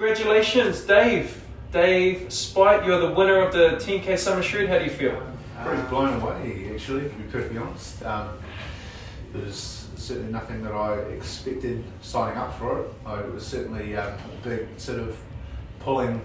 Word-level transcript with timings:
Congratulations, 0.00 0.82
Dave. 0.82 1.42
Dave 1.72 2.30
Spite, 2.30 2.84
you're 2.84 3.00
the 3.00 3.12
winner 3.14 3.40
of 3.40 3.50
the 3.54 3.82
10K 3.82 4.18
Summer 4.18 4.42
Shred. 4.42 4.68
How 4.68 4.76
do 4.76 4.84
you 4.84 4.90
feel? 4.90 5.18
Pretty 5.64 5.80
blown 5.84 6.20
away, 6.20 6.70
actually, 6.74 7.08
to 7.08 7.14
be 7.14 7.22
perfectly 7.32 7.56
honest. 7.56 8.04
Um, 8.04 8.36
there's 9.32 9.88
certainly 9.96 10.30
nothing 10.30 10.62
that 10.64 10.72
I 10.72 10.96
expected 10.98 11.82
signing 12.02 12.36
up 12.36 12.58
for 12.58 12.80
it. 12.82 12.92
I, 13.06 13.20
it 13.20 13.32
was 13.32 13.46
certainly 13.46 13.96
um, 13.96 14.12
a 14.12 14.46
big 14.46 14.68
sort 14.76 14.98
of 14.98 15.16
pulling 15.80 16.20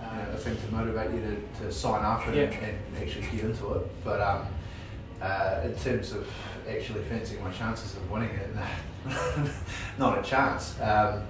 uh, 0.00 0.24
a 0.32 0.38
thing 0.38 0.56
to 0.56 0.74
motivate 0.74 1.10
you 1.12 1.20
to, 1.20 1.64
to 1.66 1.70
sign 1.70 2.02
up 2.02 2.26
and, 2.26 2.36
Yeah. 2.36 2.44
and 2.44 2.78
actually 3.02 3.26
get 3.36 3.40
into 3.44 3.70
it. 3.74 3.86
But 4.02 4.22
um, 4.22 4.46
uh, 5.20 5.60
in 5.62 5.74
terms 5.74 6.12
of 6.12 6.26
actually 6.66 7.02
fancying 7.04 7.44
my 7.44 7.52
chances 7.52 7.96
of 7.96 8.10
winning 8.10 8.30
it, 8.30 8.48
not 9.98 10.18
a 10.18 10.22
chance. 10.22 10.80
Um, 10.80 11.24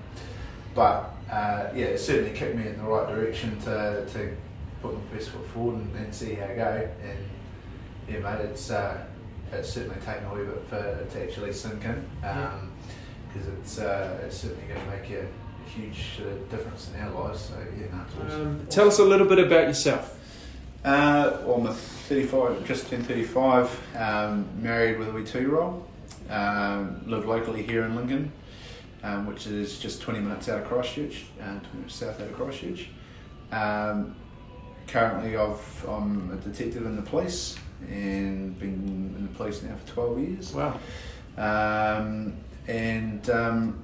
but 0.72 1.14
uh, 1.30 1.70
yeah, 1.74 1.86
it 1.86 1.98
certainly 1.98 2.36
kicked 2.36 2.56
me 2.56 2.66
in 2.66 2.79
the 2.79 2.84
right 2.84 3.08
direction 3.08 3.59
to, 3.60 4.06
to 4.12 4.36
put 4.80 4.95
my 4.95 5.00
best 5.14 5.30
foot 5.30 5.46
forward 5.48 5.77
and, 5.77 5.96
and 5.96 6.14
see 6.14 6.34
how 6.34 6.46
I 6.46 6.55
go. 6.55 6.88
And 7.02 7.19
yeah, 8.09 8.20
mate, 8.20 8.45
it's 8.46 8.70
uh, 8.70 9.05
it's 9.52 9.70
certainly 9.70 10.00
taken 10.00 10.24
a 10.27 10.34
wee 10.34 10.45
bit 10.45 10.66
for 10.69 10.77
it 10.77 11.10
to 11.10 11.22
actually 11.22 11.52
sink 11.52 11.84
in 11.84 12.05
because 12.20 13.48
it's 13.59 13.78
uh, 13.78 14.19
it's 14.24 14.38
certainly 14.38 14.64
going 14.66 14.80
to 14.80 14.91
make 14.91 15.10
a, 15.10 15.22
a 15.22 15.69
huge 15.69 16.20
uh, 16.20 16.50
difference 16.50 16.91
in 16.95 17.00
our 17.00 17.10
lives. 17.10 17.41
So 17.41 17.55
yeah, 17.78 17.86
no, 17.95 18.02
it's 18.06 18.33
awesome. 18.33 18.47
Um, 18.47 18.66
tell 18.69 18.88
us 18.88 18.98
a 18.98 19.05
little 19.05 19.27
bit 19.27 19.38
about 19.38 19.69
yourself. 19.69 20.14
Uh, 20.84 21.38
well, 21.42 21.56
I'm 21.56 21.66
a 21.66 21.74
35, 21.74 22.64
just 22.66 22.88
turned 22.88 23.06
35, 23.06 23.97
um, 23.97 24.48
married 24.62 24.98
with 24.98 25.08
a 25.08 25.12
wee 25.12 25.24
two-year-old. 25.24 25.84
Um, 26.30 27.02
live 27.06 27.27
locally 27.27 27.62
here 27.62 27.84
in 27.84 27.97
Lincoln, 27.97 28.33
um, 29.02 29.27
which 29.27 29.47
is 29.47 29.79
just 29.79 30.02
20 30.02 30.20
minutes 30.20 30.48
out 30.48 30.61
of 30.61 30.66
Christchurch, 30.66 31.25
uh, 31.41 31.45
20 31.45 31.69
minutes 31.75 31.95
south 31.95 32.20
out 32.20 32.27
of 32.29 32.34
Christchurch. 32.34 32.89
Um, 33.52 34.15
currently, 34.87 35.37
I've, 35.37 35.86
I'm 35.89 36.31
a 36.33 36.36
detective 36.36 36.84
in 36.84 36.97
the 36.97 37.03
police 37.03 37.56
and 37.89 38.59
been 38.59 39.14
in 39.17 39.28
the 39.31 39.34
police 39.37 39.62
now 39.62 39.77
for 39.77 39.92
12 39.92 40.19
years. 40.19 40.53
Wow. 40.53 40.78
Um, 41.37 42.37
and 42.67 43.31
um, 43.31 43.83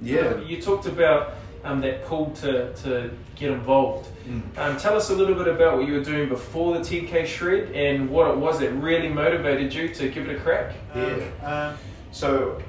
yeah, 0.00 0.20
Um, 0.20 0.46
you 0.46 0.62
talked 0.62 0.86
about 0.86 1.34
um, 1.64 1.80
that 1.80 2.04
pull 2.04 2.30
to, 2.30 2.72
to 2.74 3.10
get 3.34 3.50
involved. 3.50 4.08
Mm. 4.26 4.58
Um, 4.58 4.76
tell 4.76 4.96
us 4.96 5.10
a 5.10 5.14
little 5.14 5.34
bit 5.34 5.48
about 5.48 5.78
what 5.78 5.86
you 5.86 5.94
were 5.94 6.04
doing 6.04 6.28
before 6.28 6.78
the 6.78 6.80
10K 6.80 7.26
Shred 7.26 7.72
and 7.72 8.08
what 8.08 8.30
it 8.30 8.36
was 8.36 8.60
that 8.60 8.70
really 8.72 9.08
motivated 9.08 9.74
you 9.74 9.88
to 9.94 10.08
give 10.08 10.28
it 10.28 10.36
a 10.36 10.38
crack. 10.38 10.74
Yeah. 10.94 11.16
Um, 11.44 11.78
so 12.12 12.62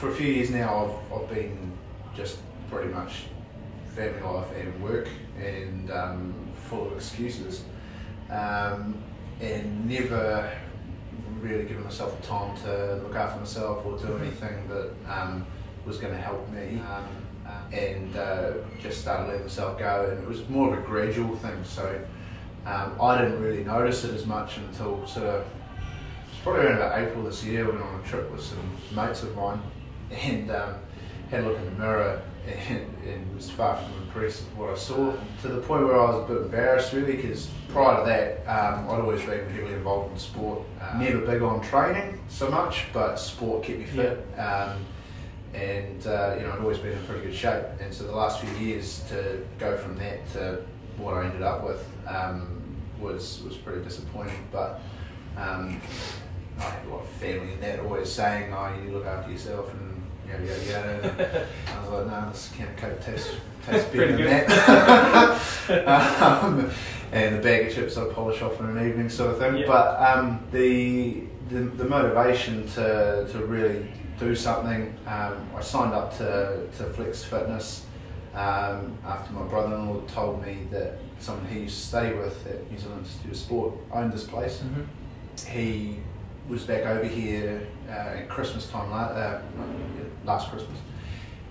for 0.00 0.08
a 0.08 0.14
few 0.14 0.28
years 0.28 0.50
now, 0.50 0.98
I've, 1.12 1.20
I've 1.20 1.28
been 1.28 1.72
just 2.16 2.38
pretty 2.70 2.90
much 2.90 3.24
family 3.94 4.22
life 4.22 4.46
and 4.56 4.82
work 4.82 5.08
and 5.38 5.90
um, 5.90 6.34
full 6.54 6.86
of 6.86 6.94
excuses, 6.94 7.64
um, 8.30 8.94
and 9.42 9.86
never 9.86 10.50
really 11.42 11.64
given 11.64 11.84
myself 11.84 12.18
the 12.18 12.26
time 12.26 12.56
to 12.62 12.94
look 13.02 13.14
after 13.14 13.40
myself 13.40 13.84
or 13.84 13.98
do 13.98 14.16
anything 14.16 14.66
that 14.68 14.90
um, 15.06 15.44
was 15.84 15.98
going 15.98 16.14
to 16.14 16.20
help 16.20 16.48
me. 16.48 16.80
Um, 16.80 17.06
and 17.70 18.16
uh, 18.16 18.52
just 18.80 19.02
started 19.02 19.26
letting 19.26 19.42
myself 19.42 19.78
go, 19.78 20.08
and 20.10 20.22
it 20.22 20.28
was 20.28 20.48
more 20.48 20.72
of 20.72 20.78
a 20.78 20.86
gradual 20.86 21.36
thing. 21.36 21.62
So 21.64 22.00
um, 22.64 22.98
I 23.00 23.20
didn't 23.20 23.42
really 23.42 23.64
notice 23.64 24.04
it 24.04 24.14
as 24.14 24.24
much 24.24 24.56
until 24.56 25.06
sort 25.06 25.26
of 25.26 25.46
it's 26.30 26.40
probably 26.42 26.62
around 26.62 26.76
about 26.76 26.98
April 26.98 27.24
this 27.24 27.44
year. 27.44 27.66
When 27.66 27.76
I 27.76 27.80
went 27.80 27.94
on 27.94 28.00
a 28.00 28.04
trip 28.04 28.30
with 28.30 28.40
some 28.40 28.58
mates 28.96 29.24
of 29.24 29.36
mine 29.36 29.60
and 30.10 30.50
um, 30.50 30.74
had 31.30 31.44
a 31.44 31.48
look 31.48 31.58
in 31.58 31.64
the 31.64 31.70
mirror 31.72 32.22
and, 32.68 32.96
and 33.06 33.34
was 33.34 33.50
far 33.50 33.76
from 33.76 34.00
impressed 34.02 34.44
with 34.44 34.56
what 34.56 34.70
I 34.70 34.74
saw 34.74 35.14
to 35.42 35.48
the 35.48 35.60
point 35.60 35.84
where 35.84 36.00
I 36.00 36.10
was 36.10 36.24
a 36.24 36.32
bit 36.32 36.42
embarrassed 36.42 36.92
really 36.92 37.16
because 37.16 37.48
prior 37.68 38.00
to 38.00 38.06
that 38.06 38.38
um, 38.48 38.88
I'd 38.88 39.00
always 39.00 39.22
been 39.22 39.48
heavily 39.50 39.74
involved 39.74 40.12
in 40.12 40.18
sport. 40.18 40.62
Uh, 40.80 40.98
never 40.98 41.20
big 41.20 41.42
on 41.42 41.60
training 41.60 42.20
so 42.28 42.50
much, 42.50 42.86
but 42.92 43.16
sport 43.16 43.64
kept 43.64 43.78
me 43.78 43.84
fit. 43.84 44.26
Um, 44.38 44.84
and 45.54 46.06
uh, 46.06 46.36
you 46.38 46.46
know 46.46 46.52
I'd 46.52 46.60
always 46.60 46.78
been 46.78 46.92
in 46.92 47.04
pretty 47.04 47.26
good 47.26 47.34
shape. 47.34 47.64
And 47.80 47.92
so 47.92 48.04
the 48.04 48.14
last 48.14 48.40
few 48.40 48.66
years 48.66 49.04
to 49.08 49.44
go 49.58 49.76
from 49.76 49.96
that 49.98 50.28
to 50.32 50.62
what 50.96 51.14
I 51.14 51.26
ended 51.26 51.42
up 51.42 51.64
with 51.64 51.86
um, 52.06 52.62
was 53.00 53.42
was 53.44 53.56
pretty 53.56 53.82
disappointing. 53.82 54.46
But 54.50 54.80
um, 55.36 55.80
I 56.58 56.62
had 56.62 56.86
a 56.86 56.90
lot 56.90 57.02
of 57.02 57.08
family 57.08 57.52
in 57.52 57.60
that 57.60 57.80
always 57.80 58.10
saying, 58.10 58.52
"Oh, 58.52 58.74
you 58.82 58.92
look 58.92 59.06
after 59.06 59.30
yourself," 59.30 59.72
and 59.72 59.89
yada 60.30 60.44
yada 60.44 60.64
yada. 60.64 61.46
I 61.74 61.80
was 61.80 61.90
like, 61.90 62.06
"No, 62.06 62.28
this 62.30 62.52
can't 62.56 62.76
coke 62.76 63.00
tastes 63.00 63.30
tastes 63.66 63.88
better 63.90 64.16
than 64.16 64.24
that." 64.24 65.40
um, 66.32 66.70
and 67.12 67.36
the 67.36 67.40
bag 67.40 67.66
of 67.66 67.74
chips 67.74 67.96
I 67.96 68.04
polish 68.12 68.42
off 68.42 68.60
in 68.60 68.66
an 68.66 68.88
evening, 68.88 69.08
sort 69.08 69.32
of 69.32 69.38
thing. 69.38 69.56
Yeah. 69.58 69.66
But 69.66 70.00
um, 70.00 70.40
the, 70.52 71.24
the 71.48 71.60
the 71.60 71.84
motivation 71.84 72.66
to 72.68 73.26
to 73.30 73.44
really 73.44 73.86
do 74.20 74.36
something. 74.36 74.94
Um, 75.06 75.48
I 75.56 75.62
signed 75.62 75.94
up 75.94 76.16
to, 76.18 76.68
to 76.76 76.84
Flex 76.90 77.24
Fitness 77.24 77.86
um, 78.34 78.96
after 79.04 79.32
my 79.32 79.42
brother-in-law 79.42 80.02
told 80.02 80.44
me 80.44 80.68
that 80.70 80.98
someone 81.18 81.46
he 81.48 81.60
used 81.60 81.80
to 81.80 81.86
study 81.86 82.14
with 82.14 82.46
at 82.46 82.70
New 82.70 82.78
Zealand 82.78 83.06
Institute 83.06 83.32
of 83.32 83.36
Sport 83.36 83.74
owned 83.92 84.12
this 84.12 84.24
place. 84.24 84.62
He 85.48 85.96
was 86.48 86.64
back 86.64 86.84
over 86.84 87.04
here 87.04 87.66
at 87.90 88.28
Christmas 88.28 88.68
time, 88.68 88.90
uh, 88.92 89.40
last 90.24 90.50
Christmas, 90.50 90.78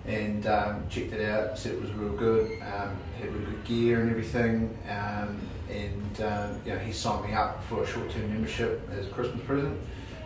and 0.05 0.47
um, 0.47 0.88
checked 0.89 1.13
it 1.13 1.29
out. 1.29 1.57
Said 1.57 1.73
it 1.73 1.81
was 1.81 1.91
real 1.94 2.13
good. 2.13 2.51
Um, 2.61 2.97
had 3.19 3.33
really 3.33 3.45
good 3.45 3.63
gear 3.66 4.01
and 4.01 4.09
everything. 4.09 4.77
Um, 4.89 5.39
and 5.69 6.22
um, 6.22 6.61
you 6.66 6.73
know, 6.73 6.79
he 6.79 6.91
signed 6.91 7.25
me 7.25 7.33
up 7.33 7.63
for 7.66 7.83
a 7.83 7.88
short-term 7.88 8.29
membership 8.29 8.89
as 8.91 9.07
a 9.07 9.09
Christmas 9.09 9.44
present. 9.45 9.79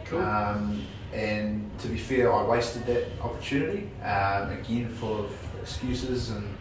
Cool. 0.05 0.21
Um, 0.21 0.85
and 1.13 1.69
to 1.79 1.87
be 1.87 1.97
fair, 1.97 2.33
I 2.33 2.43
wasted 2.43 2.85
that 2.87 3.07
opportunity 3.21 3.89
um, 4.03 4.51
again, 4.51 4.89
full 4.89 5.25
of 5.25 5.31
excuses 5.61 6.31
and 6.31 6.57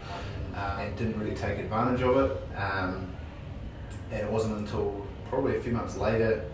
uh, 0.55 0.77
and 0.81 0.95
didn't 0.97 1.19
really 1.19 1.35
take 1.35 1.59
advantage 1.59 2.01
of 2.01 2.17
it. 2.17 2.57
Um, 2.57 3.07
and 4.11 4.21
it 4.21 4.31
wasn't 4.31 4.57
until 4.59 5.05
probably 5.29 5.57
a 5.57 5.61
few 5.61 5.71
months 5.71 5.97
later, 5.97 6.45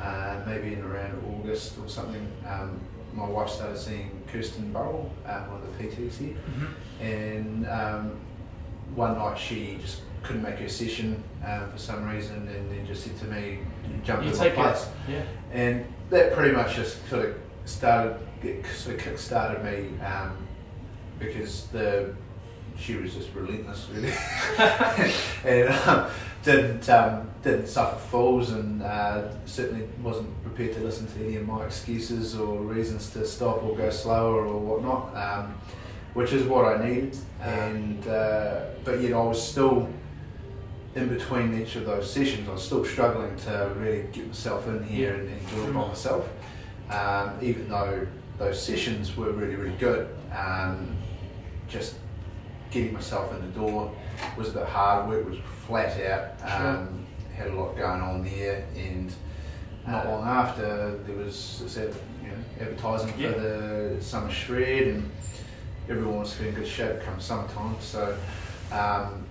uh, 0.00 0.40
maybe 0.46 0.74
in 0.74 0.82
around 0.82 1.22
August 1.34 1.78
or 1.78 1.88
something, 1.88 2.26
um, 2.46 2.80
my 3.12 3.26
wife 3.26 3.48
started 3.50 3.78
seeing 3.78 4.10
Kirsten 4.30 4.72
Burrell, 4.72 5.10
uh, 5.26 5.40
one 5.44 5.62
of 5.62 5.78
the 5.78 5.84
PTs 5.84 6.16
here, 6.18 6.36
and 7.00 7.66
um, 7.68 8.16
one 8.94 9.16
night 9.18 9.38
she 9.38 9.78
just 9.80 10.02
couldn't 10.22 10.42
make 10.42 10.56
her 10.56 10.68
session 10.68 11.22
um, 11.46 11.70
for 11.70 11.78
some 11.78 12.08
reason, 12.08 12.36
and 12.48 12.70
then 12.70 12.86
just 12.86 13.04
said 13.04 13.16
to 13.18 13.24
me, 13.26 13.58
"Jump 14.04 14.22
You 14.24 14.30
in 14.30 14.38
my 14.38 14.48
place." 14.50 14.88
Yeah. 15.08 15.22
and 15.52 15.84
that 16.10 16.32
pretty 16.34 16.54
much 16.54 16.76
just 16.76 17.06
sort 17.08 17.26
of 17.26 17.36
started 17.64 18.18
sort 18.74 18.96
of 18.96 19.02
kick 19.02 19.18
started 19.18 19.64
me 19.64 19.98
um, 20.04 20.36
because 21.18 21.66
the 21.68 22.14
she 22.78 22.94
was 22.94 23.14
just 23.14 23.28
relentless 23.34 23.88
really 23.92 24.12
and 25.44 25.68
um, 25.80 26.06
didn't 26.44 26.88
didn't 27.42 27.68
suffer 27.68 27.98
fools 27.98 28.50
and 28.50 28.82
uh, 28.82 29.28
certainly 29.46 29.88
wasn't 30.02 30.42
prepared 30.42 30.74
to 30.74 30.80
listen 30.80 31.06
to 31.06 31.24
any 31.24 31.36
of 31.36 31.46
my 31.46 31.64
excuses 31.64 32.34
or 32.36 32.58
reasons 32.58 33.10
to 33.10 33.24
stop 33.26 33.62
or 33.62 33.76
go 33.76 33.90
slower 33.90 34.44
or 34.46 34.58
whatnot 34.58 35.14
um, 35.16 35.54
which 36.14 36.32
is 36.32 36.44
what 36.46 36.64
I 36.64 36.88
needed 36.88 37.16
and 37.40 38.06
uh, 38.08 38.60
but 38.84 39.00
yet 39.00 39.12
I 39.12 39.22
was 39.22 39.40
still 39.40 39.88
in 40.98 41.08
between 41.08 41.60
each 41.60 41.76
of 41.76 41.86
those 41.86 42.10
sessions, 42.12 42.48
I 42.48 42.52
was 42.52 42.64
still 42.64 42.84
struggling 42.84 43.34
to 43.36 43.72
really 43.76 44.08
get 44.12 44.26
myself 44.26 44.66
in 44.68 44.82
here 44.82 45.14
and, 45.14 45.28
and 45.28 45.50
do 45.50 45.62
it 45.62 45.72
by 45.72 45.86
myself. 45.86 46.28
Um, 46.90 47.38
even 47.42 47.68
though 47.68 48.06
those 48.38 48.60
sessions 48.60 49.16
were 49.16 49.30
really, 49.32 49.56
really 49.56 49.76
good, 49.76 50.08
um, 50.34 50.96
just 51.68 51.96
getting 52.70 52.92
myself 52.92 53.32
in 53.34 53.40
the 53.40 53.58
door 53.58 53.94
was 54.36 54.48
a 54.48 54.52
bit 54.52 54.66
hard. 54.66 55.08
Work 55.08 55.28
was 55.28 55.38
flat 55.66 56.00
out. 56.00 56.60
Um, 56.60 57.06
Had 57.38 57.48
a 57.48 57.54
lot 57.54 57.76
going 57.76 58.00
on 58.00 58.24
there, 58.24 58.64
and 58.76 59.12
not 59.86 60.06
long 60.06 60.26
after 60.26 60.98
there 61.06 61.16
was 61.16 61.60
this 61.62 61.78
ad, 61.78 61.94
you 62.22 62.28
know, 62.30 62.36
advertising 62.60 63.14
Yeah. 63.16 63.32
for 63.32 63.40
the 63.40 63.96
summer 64.02 64.30
shred, 64.30 64.88
and 64.88 65.10
everyone 65.88 66.18
was 66.20 66.38
in 66.40 66.52
good 66.52 66.66
shape 66.66 67.00
come 67.02 67.20
summertime. 67.20 67.76
So, 67.80 68.16
um, 68.72 69.24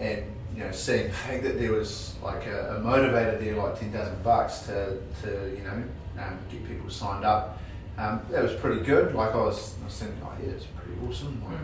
and 0.00 0.24
you 0.56 0.64
know, 0.64 0.72
seeing 0.72 1.06
the 1.06 1.12
fact 1.14 1.44
that 1.44 1.58
there 1.58 1.72
was 1.72 2.14
like 2.22 2.46
a, 2.46 2.76
a 2.76 2.80
motivator 2.80 3.38
there, 3.40 3.54
like 3.54 3.78
ten 3.78 3.92
thousand 3.92 4.22
bucks 4.24 4.60
to, 4.66 4.98
to 5.22 5.56
you 5.56 5.62
know 5.64 5.82
um, 6.22 6.38
get 6.50 6.66
people 6.66 6.90
signed 6.90 7.24
up, 7.24 7.58
um, 7.96 8.20
that 8.30 8.42
was 8.42 8.54
pretty 8.54 8.82
good. 8.82 9.14
Like 9.14 9.34
I 9.34 9.38
was, 9.38 9.74
I 9.80 9.84
was 9.84 9.94
thinking, 9.98 10.20
oh 10.24 10.32
yeah, 10.44 10.50
it's 10.50 10.66
pretty 10.66 10.98
awesome. 11.08 11.40
Like, 11.44 11.58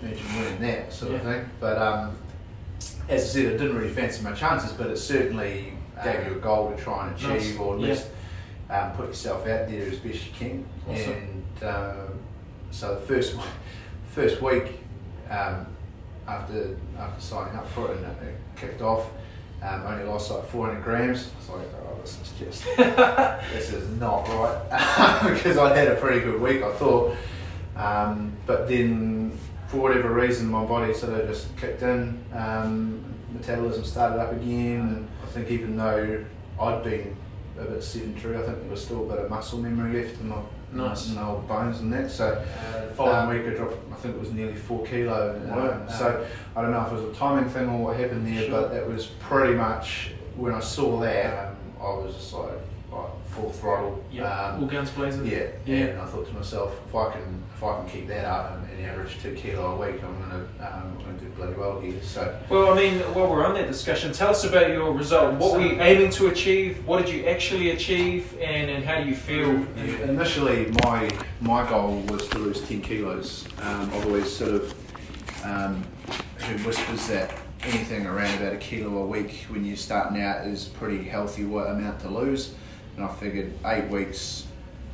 Imagine 0.00 0.36
winning 0.36 0.60
that 0.60 0.92
sort 0.92 1.14
of 1.14 1.22
thing. 1.22 1.48
But 1.58 1.78
um, 1.78 2.16
as 3.08 3.22
I 3.24 3.26
said, 3.26 3.46
I 3.54 3.56
didn't 3.56 3.76
really 3.76 3.90
fancy 3.92 4.22
my 4.22 4.32
chances, 4.32 4.72
but 4.72 4.88
it 4.88 4.96
certainly 4.98 5.72
gave 6.04 6.26
you 6.26 6.32
a 6.36 6.38
goal 6.38 6.70
to 6.70 6.76
try 6.82 7.06
and 7.08 7.16
achieve, 7.16 7.28
Nice. 7.30 7.58
or 7.58 7.74
at 7.74 7.80
Yeah. 7.80 7.88
least 7.88 8.06
um, 8.70 8.92
put 8.92 9.06
yourself 9.08 9.40
out 9.46 9.68
there 9.68 9.82
as 9.82 9.96
best 9.98 10.26
you 10.26 10.32
can. 10.38 10.64
Awesome. 10.88 11.12
And 11.12 11.64
um, 11.64 12.18
so 12.70 12.94
the 12.94 13.00
first 13.00 13.36
first 14.10 14.42
week, 14.42 14.78
um, 15.30 15.66
after 16.26 16.76
after 16.98 17.20
signing 17.20 17.56
up 17.56 17.66
for 17.70 17.90
it 17.92 17.96
and 17.98 18.06
it 18.28 18.34
kicked 18.56 18.82
off. 18.82 19.06
Um, 19.60 19.82
only 19.88 20.04
lost 20.04 20.30
like 20.30 20.46
400 20.50 20.84
grams. 20.84 21.32
I 21.34 21.38
was 21.40 21.48
like, 21.48 21.68
oh, 21.82 22.00
this 22.00 22.16
is 22.22 22.32
just, 22.38 22.64
this 22.76 23.72
is 23.72 23.88
not 23.98 24.28
right. 24.28 25.32
because 25.34 25.58
I 25.58 25.76
had 25.76 25.88
a 25.88 25.96
pretty 25.96 26.20
good 26.20 26.40
week, 26.40 26.62
I 26.62 26.70
thought. 26.74 27.16
Um, 27.74 28.34
but 28.46 28.68
then, 28.68 29.17
for 29.68 29.76
whatever 29.78 30.12
reason, 30.12 30.48
my 30.50 30.64
body 30.64 30.92
sort 30.94 31.12
of 31.12 31.28
just 31.28 31.54
kicked 31.56 31.82
in. 31.82 32.18
Um, 32.34 33.04
metabolism 33.32 33.84
started 33.84 34.18
up 34.20 34.32
again. 34.32 34.80
And 34.80 35.08
I 35.22 35.26
think 35.26 35.50
even 35.50 35.76
though 35.76 36.24
I'd 36.60 36.82
been 36.82 37.14
a 37.58 37.64
bit 37.64 37.82
sedentary, 37.84 38.36
I 38.38 38.42
think 38.42 38.60
there 38.62 38.70
was 38.70 38.82
still 38.84 39.04
a 39.10 39.14
bit 39.14 39.24
of 39.24 39.30
muscle 39.30 39.58
memory 39.58 40.02
left 40.02 40.20
in 40.20 40.28
my, 40.30 40.36
Nice. 40.70 41.16
old 41.16 41.48
bones 41.48 41.80
and 41.80 41.90
that. 41.94 42.10
So, 42.10 42.26
uh, 42.28 42.86
the 42.86 42.94
following 42.94 43.16
Um, 43.16 43.28
week 43.30 43.46
I 43.46 43.56
dropped, 43.56 43.76
I 43.90 43.94
think 43.96 44.16
it 44.16 44.20
was 44.20 44.32
nearly 44.32 44.54
four 44.54 44.84
kilo. 44.84 45.34
Um, 45.50 45.56
Wow. 45.56 45.86
so 45.88 46.26
I 46.56 46.60
don't 46.62 46.72
know 46.72 46.82
if 46.86 46.92
it 46.92 47.04
was 47.06 47.16
a 47.16 47.18
timing 47.18 47.48
thing 47.48 47.68
or 47.70 47.78
what 47.86 47.96
happened 47.96 48.26
there, 48.26 48.42
Sure. 48.48 48.62
but 48.68 48.72
it 48.74 48.86
was 48.86 49.06
pretty 49.06 49.54
much 49.54 50.12
when 50.36 50.52
I 50.54 50.60
saw 50.60 51.00
that, 51.00 51.48
um, 51.48 51.54
I 51.80 51.84
was 52.04 52.14
just 52.14 52.34
like 52.34 52.50
full 53.30 53.50
throttle. 53.50 54.02
Yeah. 54.10 54.24
Um, 54.24 54.62
All 54.62 54.68
guns 54.68 54.90
blazing. 54.90 55.26
yeah, 55.26 55.46
Yeah. 55.66 55.76
and 55.86 56.00
I 56.00 56.06
thought 56.06 56.26
to 56.28 56.34
myself, 56.34 56.72
if 56.88 56.94
I 56.94 57.12
can 57.12 57.42
if 57.56 57.62
I 57.64 57.80
can 57.80 57.88
keep 57.90 58.06
that 58.08 58.24
up 58.24 58.52
and, 58.56 58.70
and 58.70 58.86
average 58.86 59.16
two 59.20 59.34
kilo 59.34 59.72
a 59.72 59.76
week, 59.90 60.02
I'm 60.02 60.18
gonna 60.20 60.44
um, 60.60 60.96
I'm 60.98 61.04
gonna 61.04 61.18
do 61.18 61.26
bloody 61.36 61.54
well 61.54 61.80
here. 61.80 62.00
So 62.02 62.36
Well, 62.48 62.72
I 62.72 62.76
mean, 62.76 62.98
while 63.14 63.28
we're 63.30 63.44
on 63.44 63.54
that 63.54 63.66
discussion, 63.66 64.12
tell 64.12 64.30
us 64.30 64.44
about 64.44 64.68
your 64.70 64.92
result. 64.92 65.34
What 65.34 65.54
were 65.54 65.66
you 65.66 65.80
aiming 65.80 66.10
to 66.12 66.28
achieve? 66.28 66.84
What 66.86 67.04
did 67.04 67.14
you 67.14 67.26
actually 67.26 67.70
achieve? 67.70 68.32
And, 68.40 68.70
and 68.70 68.84
how 68.84 69.02
do 69.02 69.08
you 69.08 69.16
feel? 69.16 69.50
Initially, 70.08 70.72
my 70.84 71.10
my 71.40 71.68
goal 71.68 72.00
was 72.08 72.28
to 72.28 72.38
lose 72.38 72.60
10 72.68 72.80
kilos. 72.82 73.46
Um, 73.62 73.90
I've 73.92 74.06
always 74.06 74.34
sort 74.34 74.52
of 74.52 74.74
um, 75.44 75.84
heard 76.40 76.60
whispers 76.64 77.06
that 77.08 77.32
anything 77.62 78.06
around 78.06 78.32
about 78.40 78.52
a 78.52 78.56
kilo 78.56 79.02
a 79.02 79.06
week 79.06 79.44
when 79.48 79.64
you're 79.64 79.76
starting 79.76 80.22
out 80.22 80.46
is 80.46 80.66
pretty 80.66 81.02
healthy 81.02 81.44
what 81.44 81.66
amount 81.68 82.00
to 82.00 82.08
lose. 82.08 82.54
And 82.98 83.06
I 83.06 83.14
figured 83.14 83.52
eight 83.64 83.88
weeks 83.90 84.44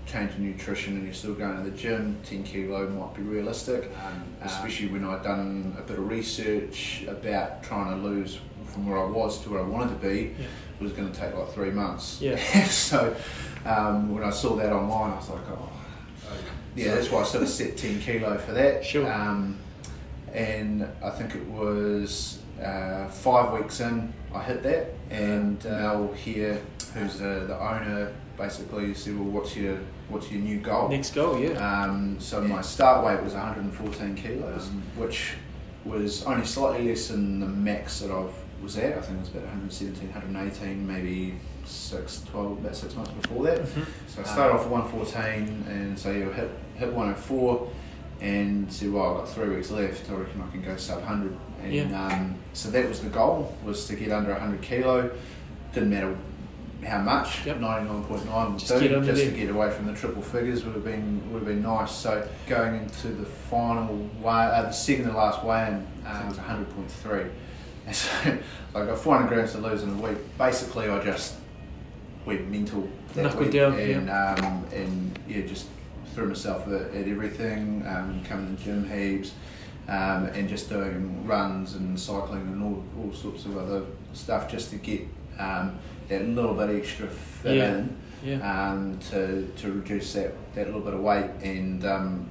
change 0.04 0.32
in 0.34 0.44
nutrition 0.44 0.96
and 0.96 1.06
you're 1.06 1.14
still 1.14 1.32
going 1.32 1.56
to 1.56 1.62
the 1.62 1.74
gym, 1.74 2.20
10 2.24 2.44
kilo 2.44 2.86
might 2.90 3.14
be 3.14 3.22
realistic. 3.22 3.90
Um, 4.04 4.24
especially 4.42 4.88
when 4.88 5.06
I'd 5.06 5.22
done 5.22 5.74
a 5.78 5.80
bit 5.80 5.98
of 5.98 6.06
research 6.06 7.04
about 7.08 7.62
trying 7.62 7.96
to 7.96 8.06
lose 8.06 8.38
from 8.66 8.86
where 8.86 8.98
I 8.98 9.06
was 9.06 9.40
to 9.44 9.50
where 9.50 9.60
I 9.60 9.66
wanted 9.66 9.98
to 9.98 10.06
be. 10.06 10.34
Yeah. 10.38 10.44
It 10.78 10.82
was 10.82 10.92
going 10.92 11.10
to 11.10 11.18
take 11.18 11.34
like 11.34 11.48
three 11.52 11.70
months. 11.70 12.20
Yeah. 12.20 12.36
so 12.68 13.16
um, 13.64 14.12
when 14.12 14.22
I 14.22 14.28
saw 14.28 14.54
that 14.56 14.70
online, 14.70 15.12
I 15.12 15.16
was 15.16 15.30
like, 15.30 15.48
oh, 15.48 15.70
yeah, 16.76 16.94
that's 16.94 17.10
why 17.10 17.20
I 17.20 17.24
sort 17.24 17.44
of 17.44 17.48
set 17.48 17.78
10 17.78 18.00
kilo 18.00 18.36
for 18.36 18.52
that. 18.52 18.84
Sure. 18.84 19.10
Um, 19.10 19.56
and 20.30 20.86
I 21.02 21.08
think 21.08 21.36
it 21.36 21.46
was 21.46 22.42
uh, 22.62 23.08
five 23.08 23.58
weeks 23.58 23.80
in, 23.80 24.12
I 24.34 24.42
hit 24.42 24.62
that. 24.64 24.90
And 25.08 25.64
uh, 25.66 25.70
Mel 25.70 26.12
here, 26.12 26.60
who's 26.94 27.18
the, 27.18 27.44
the 27.46 27.58
owner, 27.58 28.12
basically 28.38 28.86
you 28.86 28.94
said, 28.94 29.16
well, 29.18 29.28
what's 29.28 29.56
your 29.56 29.78
what's 30.08 30.30
your 30.30 30.40
new 30.40 30.58
goal? 30.58 30.88
Next 30.88 31.14
goal, 31.14 31.38
yeah. 31.38 31.50
Um, 31.82 32.18
so 32.20 32.40
my 32.42 32.62
start 32.62 33.04
weight 33.04 33.22
was 33.22 33.34
114 33.34 34.14
kilos, 34.14 34.68
which 34.96 35.32
was 35.84 36.24
only 36.24 36.46
slightly 36.46 36.88
less 36.88 37.08
than 37.08 37.40
the 37.40 37.46
max 37.46 38.00
that 38.00 38.10
I 38.10 38.26
was 38.62 38.76
at. 38.78 38.98
I 38.98 39.00
think 39.00 39.16
it 39.18 39.20
was 39.20 39.28
about 39.30 39.42
117, 39.44 40.12
118, 40.12 40.86
maybe 40.86 41.34
six, 41.64 42.22
12, 42.30 42.58
about 42.58 42.76
six 42.76 42.94
months 42.94 43.10
before 43.12 43.44
that. 43.44 43.62
Mhm. 43.62 43.86
So 44.08 44.20
I 44.22 44.24
started 44.24 44.54
off 44.54 44.62
at 44.66 44.70
114, 44.70 45.64
and 45.68 45.98
so 45.98 46.10
you 46.10 46.30
hit 46.30 46.50
hit 46.76 46.92
104, 46.92 47.68
and 48.20 48.72
said, 48.72 48.92
well, 48.92 49.10
I've 49.12 49.16
got 49.18 49.28
three 49.28 49.48
weeks 49.56 49.70
left. 49.70 50.10
I 50.10 50.14
reckon 50.14 50.42
I 50.42 50.50
can 50.50 50.62
go 50.62 50.76
sub 50.76 50.98
100. 51.00 51.36
And 51.62 51.72
Yeah. 51.72 52.06
um, 52.06 52.34
so 52.52 52.70
that 52.70 52.88
was 52.88 53.00
the 53.00 53.08
goal, 53.08 53.54
was 53.64 53.86
to 53.88 53.96
get 53.96 54.12
under 54.12 54.32
100 54.32 54.60
kilo. 54.62 55.10
Didn't 55.72 55.90
matter 55.90 56.14
how 56.84 57.00
much, 57.00 57.44
Yep. 57.46 57.58
99.9 57.58 58.58
Just 58.58 58.72
do, 58.72 58.88
get 58.88 59.02
just 59.04 59.24
to 59.24 59.30
get 59.30 59.50
away 59.50 59.70
from 59.70 59.86
the 59.86 59.94
triple 59.94 60.22
figures 60.22 60.64
would 60.64 60.74
have 60.74 60.84
been 60.84 61.22
would 61.32 61.40
have 61.40 61.48
been 61.48 61.62
nice. 61.62 61.92
So 61.92 62.26
going 62.46 62.76
into 62.76 63.08
the 63.08 63.24
final 63.24 63.96
weigh, 64.20 64.32
uh, 64.32 64.62
the 64.62 64.70
second 64.72 65.06
to 65.06 65.12
last 65.12 65.44
weigh-in 65.44 65.86
uh, 66.06 66.24
was 66.28 66.38
100.3. 66.38 67.30
And 67.86 67.94
so 67.94 68.08
I 68.74 68.86
got 68.86 68.96
400 68.98 69.28
grams 69.28 69.52
to 69.52 69.58
lose 69.58 69.82
in 69.82 69.90
a 69.90 69.94
week. 69.96 70.16
Basically, 70.38 70.88
I 70.88 71.04
just 71.04 71.34
went 72.24 72.48
mental 72.50 72.88
that 73.14 73.34
week 73.34 73.52
down, 73.52 73.78
and 73.78 74.08
um, 74.08 74.64
and 74.72 75.18
yeah, 75.28 75.42
just 75.42 75.66
threw 76.14 76.28
myself 76.28 76.66
at, 76.68 76.94
at 76.94 77.06
everything. 77.06 77.84
Um, 77.86 78.22
coming 78.24 78.56
to 78.56 78.64
gym 78.64 78.88
heaps. 78.90 79.32
Um, 79.86 80.24
and 80.28 80.48
just 80.48 80.70
doing 80.70 81.26
runs 81.26 81.74
and 81.74 82.00
cycling 82.00 82.40
and 82.40 82.62
all, 82.62 82.82
all 82.98 83.12
sorts 83.12 83.44
of 83.44 83.58
other 83.58 83.82
stuff 84.14 84.50
just 84.50 84.70
to 84.70 84.76
get 84.76 85.06
um, 85.38 85.78
that 86.08 86.26
little 86.28 86.54
bit 86.54 86.70
extra 86.70 87.06
fit 87.08 87.56
Yeah. 87.56 87.74
in 87.78 87.96
Yeah. 88.24 88.70
um, 88.72 88.98
to, 89.10 89.46
to 89.56 89.72
reduce 89.72 90.12
that, 90.14 90.32
that 90.54 90.66
little 90.66 90.80
bit 90.80 90.94
of 90.94 91.00
weight. 91.00 91.30
And 91.42 91.84
um, 91.84 92.28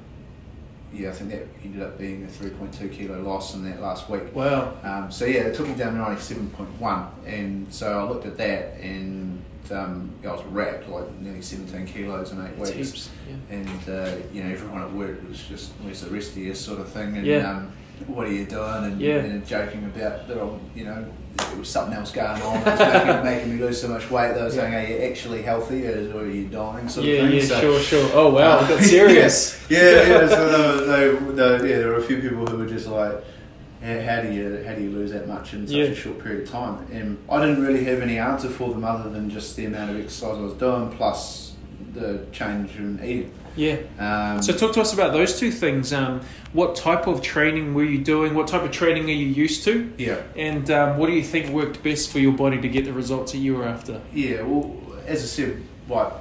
yeah, 0.94 1.10
I 1.10 1.12
think 1.14 1.32
that 1.32 1.48
ended 1.64 1.82
up 1.82 1.98
being 1.98 2.24
a 2.24 2.28
3.2 2.28 2.92
kilo 2.92 3.20
loss 3.22 3.56
in 3.56 3.64
that 3.66 3.82
last 3.82 4.10
week. 4.10 4.34
Wow. 4.36 4.74
Um, 4.84 5.12
so 5.12 5.26
yeah, 5.26 5.42
it 5.42 5.56
took 5.56 5.68
me 5.68 5.74
down 5.76 5.94
to 5.96 6.00
97.1. 6.00 7.10
And 7.26 7.74
so 7.74 8.00
I 8.00 8.04
looked 8.10 8.26
at 8.26 8.38
that 8.38 8.80
and 8.80 9.42
um, 9.72 10.12
I 10.24 10.28
was 10.28 10.44
wrapped, 10.46 10.88
like 10.90 11.12
nearly 11.20 11.42
17 11.42 11.88
kilos 11.88 12.32
in 12.32 12.46
eight 12.46 12.52
It's 12.60 12.72
weeks. 12.76 12.92
heaps. 12.92 13.10
Yeah. 13.50 13.58
And 13.58 13.90
uh, 13.90 14.16
you 14.32 14.44
know, 14.44 14.52
everyone 14.52 14.82
at 14.84 14.92
work 14.94 15.28
was 15.28 15.42
just, 15.44 15.72
where's 15.82 16.02
the 16.02 16.12
rest 16.12 16.32
of 16.32 16.38
you 16.38 16.54
sort 16.54 16.80
of 16.80 16.90
thing. 16.90 17.18
And 17.18 17.26
Yeah. 17.26 17.64
What 18.08 18.28
are 18.28 18.32
you 18.32 18.46
doing? 18.46 18.84
And, 18.86 19.02
Yeah. 19.02 19.16
and 19.18 19.46
joking 19.46 19.84
about 19.86 20.28
that 20.28 20.42
I'm, 20.42 20.60
you 20.76 20.86
know, 20.86 21.06
there 21.38 21.58
was 21.58 21.68
something 21.70 21.96
else 21.96 22.12
going 22.12 22.42
on. 22.42 22.58
It 22.58 22.66
was 22.66 22.80
making, 22.80 23.24
making 23.32 23.56
me 23.58 23.62
lose 23.64 23.82
so 23.82 23.88
much 23.88 24.10
weight. 24.12 24.34
They 24.36 24.42
were 24.44 24.50
saying, 24.52 24.74
are 24.74 24.88
you 24.88 24.98
actually 25.10 25.42
healthy 25.42 25.88
or 25.88 26.20
are 26.20 26.30
you 26.30 26.48
dying? 26.48 26.88
Sort 26.88 27.06
Yeah, 27.06 27.16
of 27.24 27.30
thing. 27.30 27.40
yeah, 27.40 27.46
So- 27.46 27.60
sure, 27.62 27.80
sure. 27.80 28.10
Oh, 28.14 28.30
wow, 28.34 28.60
Uh, 28.60 28.66
it 28.66 28.68
got 28.70 28.80
serious. 28.82 29.60
yeah, 29.70 29.80
yeah. 30.08 30.28
So 30.28 30.86
they, 30.86 31.34
they, 31.34 31.70
yeah, 31.70 31.78
there 31.80 31.88
were 31.90 31.98
a 31.98 32.04
few 32.04 32.18
people 32.22 32.46
who 32.46 32.58
were 32.58 32.68
just 32.68 32.88
like, 32.88 33.14
"How 33.82 34.00
how 34.02 34.22
do 34.22 34.32
you 34.32 34.64
how 34.68 34.74
do 34.76 34.82
you 34.84 34.92
lose 34.92 35.12
that 35.12 35.28
much 35.28 35.54
in 35.54 35.66
such 35.68 35.76
Yeah. 35.76 35.86
a 35.86 35.96
short 35.96 36.20
period 36.24 36.44
of 36.44 36.50
time?" 36.52 36.86
And 36.94 37.18
I 37.30 37.40
didn't 37.46 37.64
really 37.66 37.84
have 37.86 38.02
any 38.02 38.18
answer 38.20 38.48
for 38.50 38.70
them 38.70 38.84
other 38.86 39.10
than 39.10 39.30
just 39.30 39.56
the 39.58 39.66
amount 39.66 39.90
of 39.92 39.98
exercise 40.00 40.38
I 40.38 40.42
was 40.42 40.54
doing 40.54 40.90
plus 40.92 41.53
the 41.94 42.25
change 42.31 42.75
in 42.78 43.00
eating. 43.04 43.31
Yeah. 43.56 43.78
Um, 44.00 44.42
So 44.42 44.54
talk 44.54 44.74
to 44.74 44.81
us 44.81 44.94
about 44.94 45.13
those 45.13 45.40
two 45.40 45.51
things. 45.51 45.94
Um, 45.94 46.22
what 46.54 46.75
type 46.75 47.07
of 47.07 47.22
training 47.22 47.74
were 47.74 47.84
you 47.84 48.00
doing? 48.04 48.34
What 48.34 48.48
type 48.48 48.63
of 48.63 48.72
training 48.72 49.04
are 49.06 49.13
you 49.13 49.28
used 49.28 49.63
to? 49.66 49.92
yeah, 49.97 50.21
And 50.35 50.69
um, 50.71 50.97
what 50.97 51.07
do 51.07 51.14
you 51.14 51.23
think 51.23 51.50
worked 51.54 51.83
best 51.83 52.12
for 52.12 52.19
your 52.19 52.31
body 52.33 52.59
to 52.59 52.68
get 52.68 52.85
the 52.85 52.94
results 52.94 53.31
that 53.33 53.38
you 53.40 53.56
were 53.56 53.66
after? 53.66 54.02
yeah. 54.14 54.42
Well, 54.42 54.76
as 55.06 55.21
I 55.21 55.26
said, 55.26 55.62
like 55.90 56.14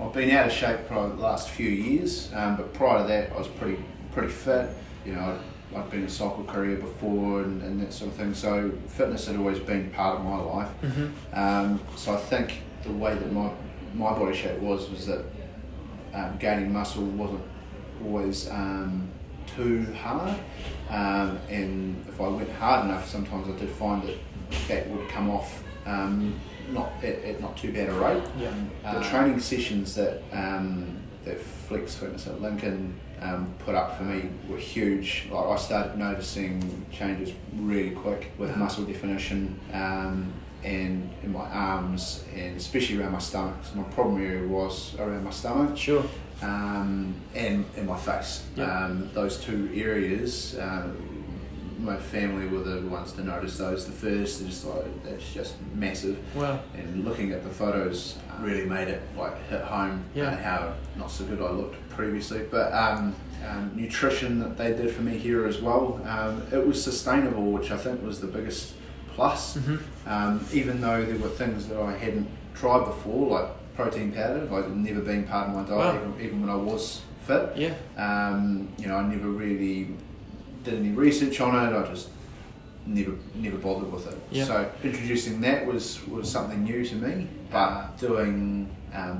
I've 0.00 0.12
been 0.12 0.30
out 0.30 0.46
of 0.46 0.52
shape 0.52 0.80
for 0.88 1.08
the 1.08 1.14
last 1.14 1.48
few 1.50 1.68
years, 1.70 2.30
um, 2.34 2.56
but 2.56 2.72
prior 2.74 3.02
to 3.02 3.08
that, 3.08 3.32
I 3.32 3.38
was 3.38 3.48
pretty 3.48 3.82
pretty 4.12 4.28
fit. 4.32 4.68
You 5.06 5.12
know, 5.12 5.38
I'd, 5.74 5.78
I'd 5.78 5.90
been 5.90 6.02
a 6.04 6.08
cycle 6.08 6.42
career 6.44 6.76
before 6.76 7.42
and, 7.42 7.62
and 7.62 7.80
that 7.80 7.92
sort 7.92 8.10
of 8.10 8.16
thing. 8.16 8.34
So 8.34 8.72
fitness 8.88 9.26
had 9.28 9.36
always 9.36 9.60
been 9.60 9.90
part 9.90 10.18
of 10.18 10.24
my 10.24 10.36
life. 10.38 10.68
Mm-hmm. 10.82 11.08
Um, 11.38 11.80
so 11.96 12.14
I 12.14 12.16
think 12.16 12.62
the 12.82 12.90
way 12.92 13.14
that 13.14 13.32
my 13.32 13.50
my 13.94 14.12
body 14.12 14.36
shape 14.36 14.58
was 14.60 14.88
was 14.90 15.06
that 15.06 15.24
um, 16.14 16.36
gaining 16.38 16.72
muscle 16.72 17.04
wasn't 17.04 17.42
always 18.04 18.48
um, 18.50 19.08
too 19.46 19.86
hard, 19.94 20.38
um, 20.88 21.38
and 21.48 22.04
if 22.08 22.20
I 22.20 22.28
went 22.28 22.50
hard 22.52 22.86
enough, 22.86 23.08
sometimes 23.08 23.48
I 23.48 23.58
did 23.58 23.70
find 23.70 24.02
that 24.02 24.16
that 24.68 24.88
would 24.88 25.08
come 25.08 25.30
off 25.30 25.62
um, 25.86 26.38
not 26.70 26.92
at, 27.02 27.22
at 27.24 27.40
not 27.40 27.56
too 27.56 27.72
bad 27.72 27.88
a 27.88 27.92
rate. 27.92 28.22
Yeah. 28.38 28.52
The 28.82 29.00
training 29.08 29.40
sessions 29.40 29.94
that 29.94 30.22
um, 30.32 30.96
that 31.24 31.40
Flex 31.40 31.94
Fitness 31.94 32.26
at 32.26 32.40
Lincoln 32.40 32.98
um, 33.20 33.54
put 33.58 33.74
up 33.74 33.98
for 33.98 34.04
me 34.04 34.30
were 34.48 34.56
huge. 34.56 35.26
Like 35.30 35.46
I 35.46 35.56
started 35.56 35.98
noticing 35.98 36.86
changes 36.90 37.34
really 37.56 37.90
quick 37.90 38.32
with 38.38 38.56
muscle 38.56 38.84
definition 38.84 39.58
um, 39.72 40.32
and 40.64 41.10
in 41.22 41.32
my 41.32 41.40
arms 41.48 42.24
and 42.34 42.56
especially 42.56 43.00
around 43.00 43.12
my 43.12 43.18
stomach. 43.18 43.54
my 43.74 43.82
problem 43.84 44.20
area 44.20 44.46
was 44.46 44.94
around 44.98 45.24
my 45.24 45.30
stomach 45.30 45.76
Sure. 45.76 46.04
um, 46.42 47.14
and 47.34 47.64
in 47.76 47.86
my 47.86 47.96
face. 47.98 48.44
Um, 48.58 49.10
those 49.14 49.38
two 49.38 49.70
areas. 49.74 50.58
Um, 50.60 51.06
my 51.78 51.96
family 51.96 52.46
were 52.46 52.62
the 52.62 52.86
ones 52.88 53.12
to 53.12 53.24
notice 53.24 53.56
those. 53.56 53.86
The 53.86 53.92
first 53.92 54.42
is 54.42 54.66
like 54.66 55.02
that's 55.02 55.32
just 55.32 55.54
massive 55.74 56.18
Wow. 56.36 56.60
and 56.76 57.06
looking 57.06 57.32
at 57.32 57.42
the 57.42 57.48
photos 57.48 58.18
really 58.40 58.66
made 58.66 58.88
it 58.88 59.00
like 59.16 59.34
hit 59.48 59.62
home 59.62 60.04
Yeah. 60.14 60.24
uh, 60.28 60.36
how 60.36 60.74
not 60.96 61.10
so 61.10 61.24
good 61.24 61.40
I 61.40 61.50
looked 61.50 61.76
previously. 61.88 62.42
But 62.50 62.70
um, 62.74 63.14
um, 63.48 63.72
nutrition 63.74 64.38
that 64.40 64.58
they 64.58 64.74
did 64.74 64.90
for 64.94 65.00
me 65.00 65.16
here 65.16 65.46
as 65.46 65.62
well, 65.62 66.02
um, 66.06 66.42
it 66.52 66.66
was 66.66 66.82
sustainable, 66.84 67.50
which 67.50 67.70
I 67.70 67.78
think 67.78 68.02
was 68.02 68.20
the 68.20 68.26
biggest 68.26 68.74
plus. 69.20 69.54
hmm 69.56 69.76
Um, 70.06 70.44
even 70.52 70.80
though 70.80 71.04
there 71.04 71.18
were 71.18 71.28
things 71.28 71.66
that 71.68 71.78
I 71.78 71.92
hadn't 71.96 72.26
tried 72.54 72.84
before, 72.86 73.28
like 73.38 73.48
protein 73.76 74.12
powder, 74.12 74.44
like 74.50 74.64
it 74.64 74.70
never 74.74 75.00
been 75.00 75.24
part 75.24 75.48
of 75.48 75.54
my 75.54 75.62
diet, 75.62 75.78
Wow. 75.78 75.94
even, 76.00 76.24
even 76.26 76.40
when 76.40 76.50
I 76.50 76.56
was 76.56 77.02
fit. 77.26 77.52
Yeah. 77.56 77.74
Um, 78.08 78.68
you 78.78 78.86
know, 78.88 78.96
I 78.96 79.06
never 79.06 79.28
really 79.28 79.88
did 80.64 80.74
any 80.74 80.90
research 81.06 81.40
on 81.40 81.50
it. 81.54 81.76
I 81.76 81.82
just 81.94 82.08
never 82.86 83.12
never 83.34 83.58
bothered 83.58 83.92
with 83.92 84.06
it. 84.12 84.18
Yeah. 84.30 84.44
So 84.44 84.70
introducing 84.82 85.40
that 85.42 85.66
was 85.66 85.84
was 86.08 86.30
something 86.30 86.64
new 86.64 86.82
to 86.84 86.94
me. 86.96 87.26
But 87.52 87.98
doing 87.98 88.74
um, 88.94 89.18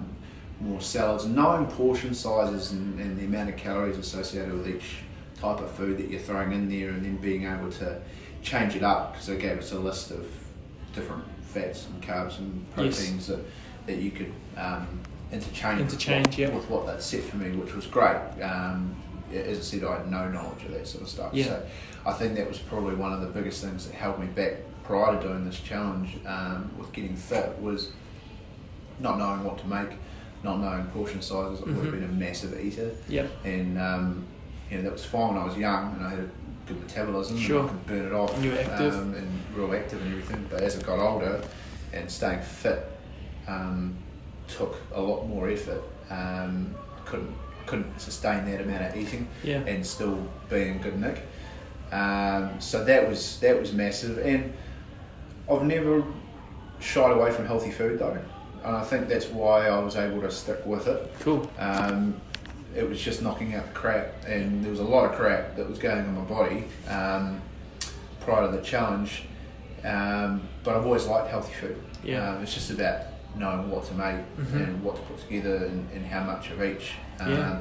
more 0.60 0.80
salads, 0.80 1.26
knowing 1.26 1.66
portion 1.66 2.14
sizes 2.14 2.72
and, 2.72 2.98
and 3.00 3.18
the 3.18 3.24
amount 3.26 3.50
of 3.50 3.56
calories 3.56 3.98
associated 3.98 4.52
with 4.54 4.66
each 4.74 4.88
type 5.40 5.60
of 5.66 5.70
food 5.72 5.94
that 5.98 6.08
you're 6.10 6.20
throwing 6.28 6.52
in 6.52 6.68
there, 6.74 6.88
and 6.94 7.04
then 7.04 7.16
being 7.18 7.44
able 7.44 7.70
to 7.82 8.00
change 8.42 8.74
it 8.76 8.82
up 8.82 9.12
because 9.12 9.26
they 9.26 9.36
gave 9.38 9.58
us 9.58 9.72
a 9.72 9.78
list 9.78 10.10
of 10.10 10.26
different 10.94 11.24
fats 11.42 11.86
and 11.86 12.02
carbs 12.02 12.38
and 12.38 12.64
Yes. 12.76 12.96
proteins 12.96 13.26
that, 13.28 13.40
that 13.86 13.96
you 13.98 14.10
could 14.10 14.32
um, 14.56 14.86
interchange, 15.32 15.80
Interchange, 15.80 16.26
with, 16.28 16.38
yeah. 16.38 16.46
what, 16.48 16.56
with 16.56 16.70
what 16.70 16.86
that 16.86 17.02
set 17.02 17.22
for 17.22 17.36
me, 17.36 17.50
which 17.56 17.74
was 17.74 17.86
great. 17.86 18.16
Um, 18.42 18.94
as 19.32 19.58
I 19.58 19.60
said, 19.62 19.84
I 19.84 19.98
had 19.98 20.10
no 20.10 20.28
knowledge 20.28 20.64
of 20.64 20.72
that 20.72 20.86
sort 20.86 21.02
of 21.04 21.08
stuff. 21.08 21.32
Yeah. 21.34 21.44
So 21.46 21.66
I 22.06 22.12
think 22.12 22.34
that 22.36 22.48
was 22.48 22.58
probably 22.58 22.94
one 22.96 23.12
of 23.12 23.20
the 23.20 23.28
biggest 23.28 23.62
things 23.64 23.86
that 23.86 23.94
held 23.94 24.18
me 24.18 24.26
back 24.26 24.54
prior 24.84 25.16
to 25.16 25.22
doing 25.28 25.44
this 25.44 25.60
challenge 25.60 26.18
um, 26.26 26.70
with 26.78 26.90
getting 26.92 27.14
fit 27.14 27.56
was 27.60 27.92
not 28.98 29.18
knowing 29.18 29.44
what 29.44 29.58
to 29.58 29.66
make, 29.68 29.90
not 30.42 30.58
knowing 30.60 30.84
portion 30.86 31.22
sizes. 31.22 31.60
I've 31.62 31.68
Mhm. 31.68 31.90
been 31.92 32.04
a 32.04 32.08
massive 32.08 32.58
eater, 32.60 32.90
Yeah. 33.08 33.26
and 33.44 33.78
um, 33.78 34.24
you 34.70 34.78
know 34.78 34.82
that 34.84 34.92
was 34.92 35.04
fine 35.04 35.34
when 35.34 35.38
I 35.42 35.44
was 35.46 35.56
young 35.56 35.94
and 35.96 36.04
I 36.06 36.10
had 36.10 36.18
a 36.18 36.30
good 36.70 36.80
metabolism 36.82 37.36
Sure. 37.36 37.60
and 37.60 37.68
I 37.68 37.72
could 37.72 37.86
burn 37.86 38.06
it 38.06 38.12
off 38.12 38.34
And 38.34 38.44
you 38.44 38.50
were 38.52 38.58
active. 38.58 38.94
Um, 38.94 39.14
and 39.14 39.28
real 39.54 39.74
active 39.74 40.00
and 40.02 40.10
everything. 40.12 40.46
But 40.50 40.62
as 40.62 40.78
I 40.78 40.82
got 40.82 40.98
older 40.98 41.42
and 41.92 42.10
staying 42.10 42.40
fit 42.42 42.86
um, 43.48 43.96
took 44.48 44.76
a 44.94 45.00
lot 45.00 45.26
more 45.26 45.48
effort. 45.48 45.82
Um, 46.10 46.74
couldn't 47.04 47.34
couldn't 47.66 48.00
sustain 48.00 48.44
that 48.46 48.60
amount 48.60 48.82
of 48.82 48.96
eating 48.96 49.28
Yeah. 49.44 49.58
and 49.58 49.84
still 49.86 50.18
be 50.48 50.62
in 50.68 50.78
good 50.78 50.98
nick. 51.00 51.22
Um, 51.92 52.60
so 52.60 52.84
that 52.84 53.08
was 53.08 53.38
that 53.40 53.58
was 53.60 53.72
massive, 53.72 54.18
and 54.18 54.52
I've 55.50 55.62
never 55.62 56.04
shied 56.80 57.12
away 57.12 57.30
from 57.32 57.46
healthy 57.46 57.70
food 57.70 57.98
though, 57.98 58.16
and 58.64 58.76
I 58.76 58.82
think 58.84 59.08
that's 59.08 59.26
why 59.26 59.68
I 59.68 59.78
was 59.80 59.96
able 59.96 60.20
to 60.22 60.30
stick 60.30 60.64
with 60.66 60.86
it. 60.88 61.12
Cool. 61.20 61.48
Um, 61.58 62.20
it 62.74 62.88
was 62.88 63.00
just 63.00 63.22
knocking 63.22 63.54
out 63.54 63.66
the 63.66 63.72
crap, 63.72 64.24
and 64.26 64.62
there 64.64 64.70
was 64.70 64.80
a 64.80 64.84
lot 64.84 65.04
of 65.10 65.16
crap 65.18 65.56
that 65.56 65.68
was 65.68 65.78
going 65.78 65.98
on 66.06 66.14
my 66.14 66.22
body 66.22 66.64
um, 66.88 67.40
prior 68.20 68.50
to 68.50 68.56
the 68.56 68.62
challenge. 68.62 69.24
Um, 69.84 70.42
but 70.62 70.76
I've 70.76 70.84
always 70.84 71.06
liked 71.06 71.28
healthy 71.28 71.52
food. 71.54 71.80
Yeah. 72.04 72.30
Um, 72.36 72.42
it's 72.42 72.52
just 72.54 72.70
about 72.70 73.02
knowing 73.36 73.70
what 73.70 73.84
to 73.86 73.94
make 73.94 74.16
Mhm. 74.38 74.54
and 74.54 74.82
what 74.84 74.96
to 74.96 75.02
put 75.02 75.20
together 75.20 75.56
and, 75.66 75.88
and 75.92 76.04
how 76.06 76.22
much 76.24 76.50
of 76.50 76.62
each. 76.62 76.92
Um, 77.18 77.30
Yeah. 77.30 77.60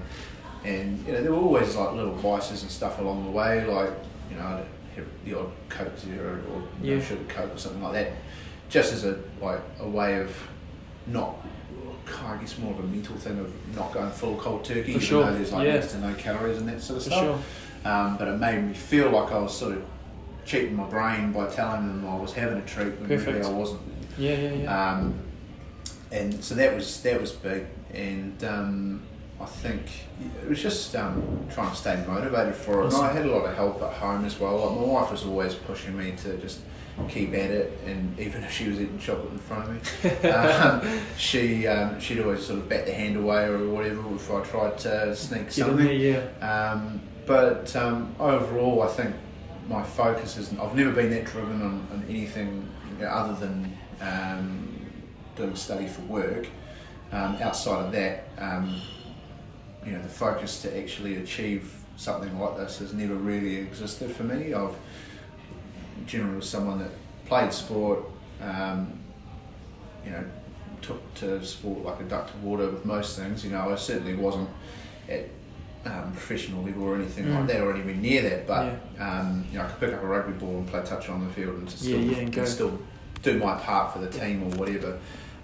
And 0.65 1.05
you 1.07 1.13
know 1.13 1.21
there 1.23 1.31
were 1.31 1.37
always 1.39 1.75
like 1.77 1.93
little 1.93 2.15
vices 2.15 2.63
and 2.63 2.71
stuff 2.71 2.99
along 2.99 3.23
the 3.23 3.31
way, 3.31 3.65
like 3.65 3.91
you 4.29 4.35
know 4.35 4.43
I'd 4.43 4.65
have 4.97 5.05
the 5.23 5.39
odd 5.39 5.51
Coke 5.69 5.97
Zero 5.97 6.37
or 6.53 6.61
Yeah. 6.81 6.95
no 6.95 7.01
sugar 7.01 7.23
Coke 7.29 7.55
or 7.55 7.57
something 7.57 7.81
like 7.81 7.93
that, 7.93 8.11
just 8.69 8.91
as 8.91 9.05
a 9.05 9.17
like 9.41 9.61
a 9.79 9.87
way 9.87 10.19
of 10.19 10.35
not. 11.07 11.35
I 12.11 12.37
guess 12.37 12.57
more 12.57 12.73
of 12.73 12.79
a 12.79 12.83
mental 12.83 13.15
thing 13.15 13.39
of 13.39 13.75
not 13.75 13.93
going 13.93 14.11
full 14.11 14.35
cold 14.37 14.63
turkey, 14.65 14.83
For 14.83 14.89
even 14.89 15.01
sure, 15.01 15.25
though 15.25 15.33
there's 15.33 15.51
like 15.51 15.65
yeah. 15.67 15.73
next 15.73 15.91
to 15.91 15.99
no 15.99 16.13
calories 16.15 16.57
and 16.57 16.67
that 16.69 16.81
sort 16.81 16.97
of 16.97 17.03
For 17.03 17.09
stuff. 17.11 17.23
sure. 17.83 17.91
Um, 17.91 18.17
but 18.17 18.27
it 18.27 18.37
made 18.37 18.63
me 18.63 18.73
feel 18.73 19.09
like 19.09 19.31
I 19.31 19.39
was 19.39 19.57
sort 19.57 19.73
of 19.77 19.85
cheating 20.45 20.75
my 20.75 20.85
brain 20.85 21.31
by 21.31 21.47
telling 21.47 21.87
them 21.87 22.05
I 22.07 22.15
was 22.17 22.33
having 22.33 22.57
a 22.57 22.65
treat 22.65 22.99
when 22.99 23.07
really 23.09 23.41
I 23.41 23.49
wasn't. 23.49 23.81
Yeah, 24.17 24.33
yeah, 24.35 24.53
yeah. 24.53 24.91
Um, 24.91 25.19
and 26.11 26.43
so 26.43 26.55
that 26.55 26.75
was 26.75 27.01
that 27.03 27.21
was 27.21 27.31
big, 27.31 27.67
and 27.93 28.43
um, 28.43 29.01
I 29.39 29.45
think 29.45 29.83
it 30.43 30.49
was 30.49 30.61
just 30.61 30.95
um, 30.95 31.45
trying 31.53 31.69
to 31.69 31.75
stay 31.75 32.03
motivated 32.07 32.55
for 32.55 32.81
it. 32.81 32.85
And 32.87 32.95
I 32.95 33.13
had 33.13 33.25
a 33.25 33.31
lot 33.31 33.45
of 33.45 33.55
help 33.55 33.81
at 33.81 33.93
home 33.93 34.25
as 34.25 34.39
well. 34.39 34.57
Like 34.57 34.79
my 34.79 34.85
wife 34.93 35.11
was 35.11 35.23
always 35.23 35.53
pushing 35.53 35.95
me 35.97 36.13
to 36.23 36.37
just 36.37 36.59
keep 37.07 37.29
at 37.33 37.51
it, 37.51 37.79
and 37.85 38.19
even 38.19 38.43
if 38.43 38.51
she 38.51 38.67
was 38.67 38.79
eating 38.81 38.99
chocolate 38.99 39.31
in 39.31 39.37
front 39.37 39.69
of 39.69 40.03
me, 40.23 40.29
um, 40.29 40.99
she 41.17 41.67
um, 41.67 41.99
she'd 41.99 42.19
always 42.19 42.45
sort 42.45 42.59
of 42.59 42.67
bat 42.67 42.85
the 42.85 42.93
hand 42.93 43.15
away 43.15 43.45
or 43.45 43.69
whatever 43.69 44.15
if 44.15 44.31
I 44.31 44.41
tried 44.43 44.77
to 44.79 45.15
sneak 45.15 45.41
Get 45.41 45.47
in 45.47 45.51
something. 45.53 45.85
there, 45.85 45.93
yeah. 45.93 46.71
Um, 46.71 47.01
but 47.25 47.75
um, 47.75 48.15
overall, 48.19 48.81
I 48.83 48.87
think 48.87 49.15
my 49.67 49.83
focus 49.83 50.37
is 50.37 50.51
I've 50.59 50.75
never 50.75 50.91
been 50.91 51.11
that 51.11 51.25
driven 51.25 51.61
on, 51.61 51.87
on 51.91 52.05
anything 52.09 52.67
you 52.97 53.05
know, 53.05 53.09
other 53.11 53.33
than 53.45 53.77
um, 54.01 54.85
doing 55.35 55.55
study 55.55 55.87
for 55.87 56.01
work. 56.01 56.47
Um, 57.11 57.37
outside 57.41 57.85
of 57.85 57.91
that, 57.93 58.27
um, 58.37 58.81
you 59.85 59.93
know, 59.93 60.01
the 60.01 60.09
focus 60.09 60.61
to 60.61 60.77
actually 60.79 61.15
achieve 61.15 61.73
something 61.97 62.39
like 62.39 62.55
this 62.55 62.79
has 62.79 62.93
never 62.93 63.15
really 63.15 63.57
existed 63.57 64.11
for 64.11 64.23
me. 64.23 64.53
I've 64.53 64.75
generally 66.05 66.35
was 66.37 66.49
someone 66.49 66.79
that 66.79 66.91
played 67.25 67.51
sport, 67.53 67.99
um, 68.41 68.91
you 70.05 70.11
know, 70.11 70.23
took 70.81 71.13
to 71.15 71.43
sport 71.45 71.83
like 71.83 71.99
a 71.99 72.03
duck 72.03 72.31
to 72.31 72.37
water 72.37 72.69
with 72.69 72.85
most 72.85 73.17
things. 73.17 73.43
You 73.43 73.51
know, 73.51 73.69
I 73.71 73.75
certainly 73.75 74.15
wasn't 74.15 74.49
at 75.09 75.25
um, 75.85 76.11
professional 76.11 76.63
level 76.63 76.83
or 76.83 76.95
anything 76.95 77.25
Mm. 77.25 77.35
like 77.35 77.47
that, 77.47 77.61
or 77.61 77.73
anywhere 77.73 77.95
near 77.95 78.21
that. 78.23 78.47
But 78.47 78.79
um, 78.99 79.45
you 79.51 79.57
know, 79.57 79.65
I 79.65 79.67
could 79.67 79.79
pick 79.79 79.93
up 79.93 80.03
a 80.03 80.07
rugby 80.07 80.33
ball 80.33 80.57
and 80.57 80.67
play 80.67 80.81
touch 80.83 81.09
on 81.09 81.25
the 81.25 81.33
field 81.33 81.57
and 81.57 81.69
still, 81.69 81.99
Yeah, 81.99 82.11
yeah, 82.21 82.39
and 82.39 82.47
still 82.47 82.79
do 83.21 83.37
my 83.39 83.55
part 83.55 83.93
for 83.93 83.99
the 83.99 84.09
team 84.09 84.43
or 84.43 84.57
whatever, 84.57 84.97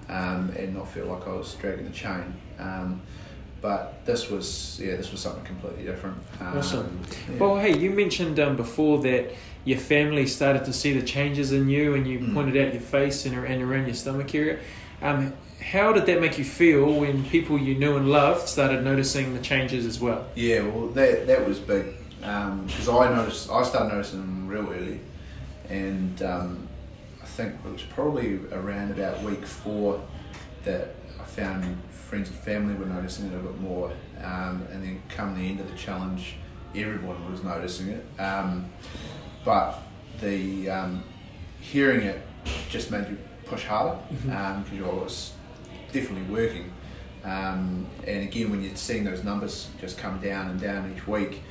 um, 0.09 0.49
and 0.57 0.75
not 0.75 0.89
feel 0.89 1.05
like 1.07 1.27
I 1.27 1.31
was 1.33 1.53
dragging 1.55 1.85
the 1.85 1.91
chain. 1.91 2.33
Um, 3.65 3.71
but 3.77 4.05
this 4.05 4.29
was, 4.29 4.79
yeah, 4.81 4.95
this 4.95 5.11
was 5.11 5.21
something 5.21 5.43
completely 5.43 5.83
different. 5.83 6.17
Um, 6.39 6.57
Awesome. 6.57 6.99
yeah. 7.31 7.37
Well, 7.39 7.57
hey, 7.57 7.77
you 7.77 7.89
mentioned 7.89 8.39
um, 8.39 8.55
before 8.55 8.99
that 9.01 9.31
your 9.63 9.79
family 9.79 10.27
started 10.27 10.65
to 10.65 10.73
see 10.73 10.93
the 10.93 11.05
changes 11.05 11.51
in 11.51 11.67
you, 11.69 11.95
and 11.95 12.05
you 12.07 12.19
Mm. 12.19 12.33
pointed 12.33 12.65
out 12.67 12.73
your 12.73 12.81
face 12.81 13.25
and, 13.25 13.35
and 13.45 13.61
around 13.63 13.85
your 13.87 13.95
stomach 13.95 14.33
area. 14.35 14.59
Um, 15.01 15.33
how 15.71 15.91
did 15.93 16.05
that 16.05 16.21
make 16.21 16.37
you 16.37 16.43
feel 16.43 16.85
when 16.93 17.23
people 17.25 17.57
you 17.57 17.75
knew 17.75 17.97
and 17.97 18.09
loved 18.11 18.47
started 18.47 18.83
noticing 18.83 19.33
the 19.33 19.41
changes 19.41 19.85
as 19.85 19.99
well? 19.99 20.25
Yeah, 20.35 20.61
well, 20.67 20.87
that 20.89 21.25
that 21.27 21.47
was 21.47 21.57
big 21.59 21.85
because 22.19 22.87
I 22.89 23.13
noticed 23.15 23.49
I 23.49 23.63
started 23.63 23.93
noticing 23.93 24.19
them 24.21 24.47
real 24.47 24.69
early, 24.71 24.99
and 25.69 26.21
um, 26.21 26.67
I 27.21 27.25
think 27.25 27.55
it 27.65 27.71
was 27.71 27.81
probably 27.81 28.39
around 28.51 28.91
about 28.91 29.21
week 29.23 29.45
four 29.45 30.01
that 30.65 30.93
I 31.19 31.23
found 31.23 31.77
friends 32.15 32.29
and 32.29 32.39
family 32.39 32.73
were 32.75 32.85
noticing 32.85 33.29
it 33.29 33.35
a 33.35 33.39
bit 33.39 33.59
more, 33.59 33.91
um, 34.23 34.65
and 34.71 34.81
then 34.81 35.01
come 35.09 35.35
the 35.35 35.49
end 35.49 35.59
of 35.59 35.69
the 35.69 35.77
challenge, 35.77 36.35
everyone 36.73 37.29
was 37.29 37.43
noticing 37.43 37.89
it. 37.89 38.05
Um, 38.17 38.69
but 39.43 39.81
the 40.21 40.69
um, 40.69 41.03
hearing 41.59 42.03
it 42.03 42.21
just 42.69 42.89
made 42.89 43.09
you 43.09 43.17
push 43.43 43.65
harder 43.65 43.99
because 44.09 44.81
I 44.81 44.87
was 44.87 45.33
definitely 45.91 46.33
working. 46.33 46.71
Um, 47.25 47.85
and 48.07 48.23
again, 48.23 48.49
when 48.49 48.63
you're 48.63 48.77
seeing 48.77 49.03
those 49.03 49.25
numbers 49.25 49.67
just 49.81 49.97
come 49.97 50.21
down 50.21 50.51
and 50.51 50.61
down 50.61 50.93
each 50.95 51.05
week 51.05 51.41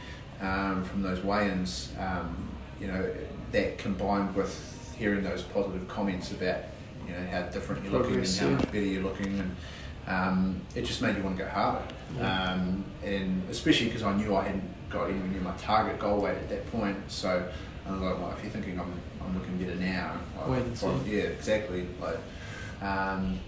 um, 0.40 0.82
from 0.84 1.02
those 1.02 1.22
weigh-ins, 1.22 1.92
um, 1.98 2.48
you 2.80 2.86
know, 2.86 3.12
that 3.52 3.76
combined 3.76 4.34
with 4.34 4.94
hearing 4.96 5.22
those 5.24 5.42
positive 5.42 5.86
comments 5.88 6.30
about, 6.30 6.60
you 7.06 7.12
know, 7.12 7.26
how 7.30 7.42
different 7.42 7.84
you're 7.84 7.92
looking 7.92 8.16
and 8.16 8.26
how 8.26 8.48
much 8.48 8.64
better 8.66 8.80
you're 8.80 9.02
looking, 9.02 9.38
and 9.40 9.54
um, 10.06 10.60
it 10.74 10.82
just 10.82 11.02
made 11.02 11.16
you 11.16 11.22
want 11.22 11.36
to 11.36 11.44
go 11.44 11.48
harder. 11.48 11.84
Yeah. 12.16 12.52
Um, 12.52 12.84
and 13.02 13.42
especially 13.50 13.86
because 13.86 14.02
I 14.02 14.14
knew 14.16 14.34
I 14.34 14.44
hadn't 14.44 14.90
got 14.90 15.10
anywhere 15.10 15.28
near 15.28 15.40
my 15.40 15.56
target 15.56 15.98
goal 15.98 16.20
weight 16.20 16.36
at 16.36 16.48
that 16.48 16.70
point, 16.70 16.96
so 17.08 17.48
I 17.86 17.90
was 17.90 18.00
like, 18.00 18.18
well, 18.18 18.32
if 18.36 18.42
you're 18.42 18.52
thinking 18.52 18.78
I'm, 18.78 18.92
I'm 19.24 19.34
looking 19.38 19.56
better 19.58 19.74
now, 19.76 20.16
like, 20.36 20.48
Wait 20.48 20.62
and 20.62 20.82
well, 20.82 21.00
yeah, 21.06 21.22
exactly. 21.22 21.86
Like, 22.00 22.18
um, 22.82 23.40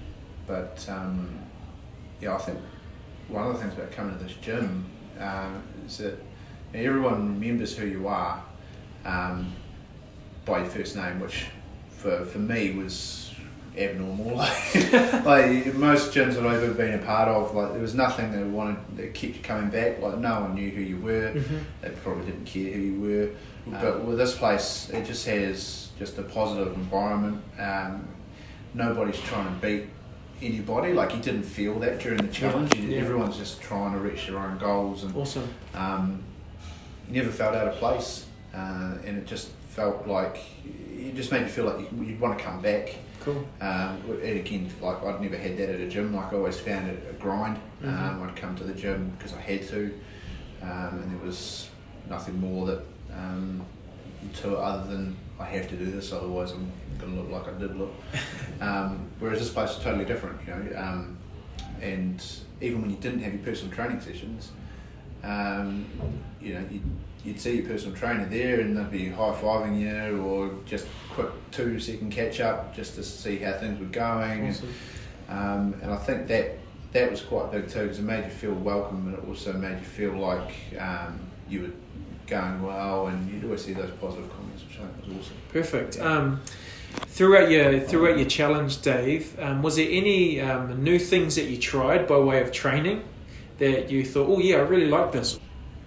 but 0.46 0.84
um, 0.88 1.38
yeah, 2.20 2.34
I 2.34 2.38
think 2.38 2.58
one 3.28 3.46
of 3.46 3.54
the 3.54 3.60
things 3.60 3.74
about 3.74 3.92
coming 3.92 4.16
to 4.16 4.24
this 4.24 4.34
gym 4.34 4.86
um, 5.18 5.62
is 5.86 5.98
that 5.98 6.18
everyone 6.74 7.40
remembers 7.40 7.76
who 7.76 7.86
you 7.86 8.08
are 8.08 8.42
um, 9.04 9.52
by 10.44 10.58
your 10.58 10.68
first 10.68 10.96
name, 10.96 11.20
which 11.20 11.46
for, 11.90 12.24
for 12.24 12.38
me 12.38 12.72
was 12.74 13.25
abnormal. 13.78 14.36
Like, 14.36 14.92
like 15.24 15.74
most 15.74 16.12
gyms 16.12 16.34
that 16.34 16.46
I've 16.46 16.62
ever 16.62 16.74
been 16.74 16.94
a 16.94 16.98
part 17.04 17.28
of, 17.28 17.54
like 17.54 17.72
there 17.72 17.80
was 17.80 17.94
nothing 17.94 18.32
that 18.32 18.46
wanted 18.46 18.78
that 18.96 19.14
kept 19.14 19.36
you 19.36 19.42
coming 19.42 19.70
back. 19.70 20.00
Like 20.00 20.18
no 20.18 20.40
one 20.42 20.54
knew 20.54 20.70
who 20.70 20.80
you 20.82 20.98
were. 20.98 21.32
Mm-hmm. 21.34 21.58
They 21.82 21.90
probably 22.02 22.26
didn't 22.26 22.44
care 22.46 22.72
who 22.72 22.80
you 22.80 23.00
were. 23.00 23.30
But 23.68 24.04
with 24.04 24.18
this 24.18 24.36
place, 24.36 24.90
it 24.90 25.04
just 25.06 25.26
has 25.26 25.88
just 25.98 26.18
a 26.18 26.22
positive 26.22 26.72
environment. 26.74 27.42
Um, 27.58 28.06
nobody's 28.74 29.18
trying 29.20 29.46
to 29.46 29.66
beat 29.66 29.88
anybody. 30.40 30.92
Like 30.92 31.14
you 31.14 31.20
didn't 31.20 31.42
feel 31.44 31.78
that 31.80 31.98
during 31.98 32.18
the 32.18 32.28
challenge. 32.32 32.74
Yeah. 32.76 32.98
Everyone's 32.98 33.36
just 33.36 33.60
trying 33.60 33.92
to 33.92 33.98
reach 33.98 34.26
their 34.26 34.38
own 34.38 34.58
goals, 34.58 35.02
and 35.02 35.16
Awesome. 35.16 35.48
um, 35.74 36.22
you 37.08 37.20
never 37.20 37.32
felt 37.32 37.54
out 37.54 37.66
of 37.68 37.74
place. 37.74 38.26
Uh, 38.54 38.96
and 39.04 39.18
it 39.18 39.26
just 39.26 39.50
felt 39.70 40.06
like 40.06 40.38
it 40.64 41.14
just 41.14 41.30
made 41.30 41.42
you 41.42 41.48
feel 41.48 41.64
like 41.66 41.80
you'd 41.92 42.20
want 42.20 42.38
to 42.38 42.44
come 42.44 42.62
back. 42.62 42.94
Cool. 43.26 43.44
Um, 43.60 44.00
and 44.22 44.38
again, 44.38 44.70
like 44.80 45.02
I'd 45.02 45.20
never 45.20 45.36
had 45.36 45.56
that 45.58 45.68
at 45.68 45.80
a 45.80 45.88
gym. 45.88 46.14
Like 46.14 46.32
I 46.32 46.36
always 46.36 46.60
found 46.60 46.88
it 46.88 47.04
a 47.10 47.12
grind. 47.14 47.58
Mhm. 47.82 47.88
Um, 47.88 48.22
I'd 48.22 48.36
come 48.36 48.54
to 48.54 48.62
the 48.62 48.72
gym 48.72 49.12
because 49.18 49.34
I 49.34 49.40
had 49.40 49.66
to, 49.68 49.92
um, 50.62 51.02
and 51.02 51.10
there 51.10 51.26
was 51.26 51.68
nothing 52.08 52.40
more 52.40 52.66
that 52.66 52.82
um, 53.12 53.62
to 54.34 54.56
other 54.56 54.88
than 54.88 55.16
I 55.40 55.44
have 55.44 55.68
to 55.70 55.74
do 55.76 55.86
this, 55.90 56.12
otherwise 56.12 56.52
I'm 56.52 56.70
going 57.00 57.16
to 57.16 57.20
look 57.22 57.30
like 57.32 57.52
I 57.52 57.58
did 57.58 57.76
look. 57.76 57.92
Um, 58.58 59.10
whereas 59.18 59.40
this 59.40 59.50
place 59.50 59.72
is 59.72 59.82
totally 59.82 60.06
different, 60.06 60.40
you 60.46 60.54
know. 60.54 60.80
Um, 60.80 61.18
and 61.82 62.24
even 62.62 62.80
when 62.80 62.90
you 62.90 62.96
didn't 62.96 63.18
have 63.20 63.34
your 63.34 63.42
personal 63.42 63.70
training 63.74 64.00
sessions, 64.00 64.50
um, 65.26 65.84
you 66.40 66.54
know, 66.54 66.64
you'd, 66.70 66.82
you'd 67.24 67.40
see 67.40 67.56
your 67.56 67.66
personal 67.66 67.96
trainer 67.96 68.26
there 68.26 68.60
and 68.60 68.76
they'd 68.76 68.90
be 68.90 69.08
high 69.08 69.34
fiving 69.34 69.80
you 69.80 70.22
or 70.22 70.54
just 70.64 70.86
quick 71.10 71.28
two 71.50 71.80
second 71.80 72.12
catch 72.12 72.40
up 72.40 72.74
just 72.74 72.94
to 72.94 73.02
see 73.02 73.38
how 73.38 73.52
things 73.54 73.80
were 73.80 73.86
going. 73.86 74.48
Awesome. 74.48 74.74
And, 75.28 75.38
um, 75.38 75.80
and 75.82 75.90
I 75.90 75.96
think 75.96 76.28
that 76.28 76.58
that 76.92 77.10
was 77.10 77.20
quite 77.20 77.50
big 77.50 77.68
too 77.68 77.82
because 77.82 77.98
it 77.98 78.02
made 78.02 78.24
you 78.24 78.30
feel 78.30 78.54
welcome 78.54 79.08
and 79.08 79.18
it 79.18 79.28
also 79.28 79.52
made 79.52 79.78
you 79.78 79.84
feel 79.84 80.12
like 80.12 80.54
um, 80.78 81.18
you 81.48 81.62
were 81.62 81.72
going 82.28 82.62
well 82.62 83.08
and 83.08 83.30
you'd 83.30 83.44
always 83.44 83.64
see 83.64 83.72
those 83.72 83.90
positive 84.00 84.30
comments 84.34 84.64
which 84.64 84.78
I 84.78 84.86
think 84.86 85.18
was 85.18 85.26
awesome. 85.26 85.36
Perfect. 85.52 86.00
Um, 86.00 86.40
throughout 87.08 87.50
your 87.50 87.80
throughout 87.80 88.18
your 88.18 88.28
challenge, 88.28 88.82
Dave, 88.82 89.38
um, 89.40 89.62
was 89.62 89.76
there 89.76 89.88
any 89.90 90.40
um, 90.40 90.82
new 90.82 90.98
things 90.98 91.34
that 91.34 91.44
you 91.44 91.58
tried 91.58 92.06
by 92.06 92.18
way 92.18 92.40
of 92.40 92.52
training 92.52 93.02
that 93.58 93.90
you 93.90 94.04
thought, 94.04 94.28
oh 94.28 94.38
yeah, 94.38 94.56
I 94.56 94.60
really 94.60 94.88
like 94.88 95.12
this? 95.12 95.38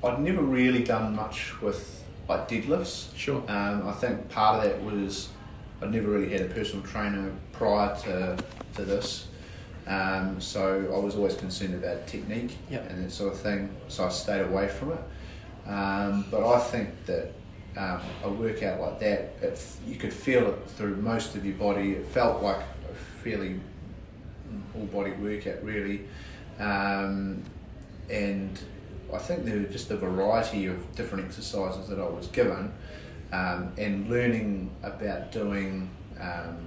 I'd 0.03 0.19
never 0.19 0.41
really 0.41 0.83
done 0.83 1.15
much 1.15 1.59
with 1.61 2.03
like 2.27 2.47
deadlifts. 2.47 3.15
Sure. 3.15 3.43
Um, 3.47 3.88
I 3.88 3.91
think 3.93 4.29
part 4.29 4.57
of 4.57 4.63
that 4.63 4.81
was 4.83 5.29
I'd 5.81 5.91
never 5.91 6.09
really 6.09 6.29
had 6.29 6.41
a 6.41 6.45
personal 6.53 6.85
trainer 6.85 7.31
prior 7.51 7.95
to, 8.03 8.38
to 8.75 8.85
this. 8.85 9.27
Um, 9.88 10.39
so 10.39 10.91
I 10.93 10.99
was 10.99 11.15
always 11.15 11.35
concerned 11.35 11.73
about 11.73 12.05
technique 12.05 12.57
Yep. 12.69 12.91
and 12.91 13.05
that 13.05 13.11
sort 13.11 13.33
of 13.33 13.39
thing. 13.39 13.75
So 13.88 14.05
I 14.05 14.09
stayed 14.09 14.41
away 14.41 14.67
from 14.67 14.91
it. 14.93 14.99
Um, 15.67 16.25
but 16.29 16.47
I 16.47 16.59
think 16.59 16.89
that 17.05 17.33
um, 17.77 18.01
a 18.23 18.29
workout 18.29 18.79
like 18.79 18.99
that, 18.99 19.35
it, 19.41 19.65
you 19.88 19.95
could 19.95 20.13
feel 20.13 20.47
it 20.49 20.69
through 20.71 20.95
most 20.97 21.35
of 21.35 21.45
your 21.45 21.55
body. 21.55 21.93
It 21.93 22.05
felt 22.07 22.41
like 22.43 22.59
a 22.59 22.93
fairly 23.23 23.59
all 24.75 24.85
body 24.85 25.11
workout, 25.11 25.63
really. 25.63 26.05
Um, 26.59 27.43
and 28.10 28.60
I 29.13 29.18
think 29.18 29.46
there 29.46 29.58
were 29.58 29.63
just 29.63 29.89
a 29.92 29.98
variety 29.98 30.68
of 30.68 30.96
different 30.96 31.25
exercises 31.25 31.88
that 31.89 32.00
I 32.00 32.08
was 32.08 32.28
given, 32.28 32.72
um, 33.32 33.72
and 33.78 34.10
learning 34.10 34.70
about 34.84 35.32
doing 35.32 35.89
um, 36.20 36.58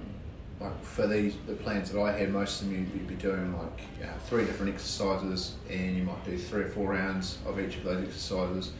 like 0.59 0.83
for 0.83 1.07
these 1.07 1.35
the 1.47 1.53
plans 1.53 1.91
that 1.91 2.01
I 2.01 2.11
had. 2.11 2.31
Most 2.31 2.61
of 2.61 2.69
them 2.69 2.91
you'd, 2.93 3.07
be 3.07 3.15
doing 3.15 3.57
like 3.57 3.81
uh, 4.03 4.17
three 4.25 4.45
different 4.45 4.73
exercises, 4.73 5.55
and 5.69 5.95
you 5.95 6.03
might 6.03 6.23
do 6.25 6.37
three 6.37 6.63
or 6.63 6.69
four 6.69 6.91
rounds 6.91 7.37
of 7.45 7.59
each 7.59 7.77
of 7.77 7.83
those 7.83 8.03
exercises, 8.03 8.71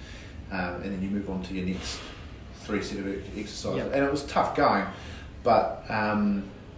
um, 0.51 0.81
and 0.81 0.85
then 0.85 1.01
you 1.01 1.09
move 1.09 1.29
on 1.29 1.41
to 1.43 1.53
your 1.53 1.65
next 1.65 1.99
three 2.61 2.81
set 2.81 2.99
of 2.99 3.07
exercises. 3.37 3.77
Yep. 3.77 3.93
And 3.93 4.03
it 4.03 4.11
was 4.11 4.23
tough 4.25 4.55
going, 4.55 4.85
but. 5.43 5.85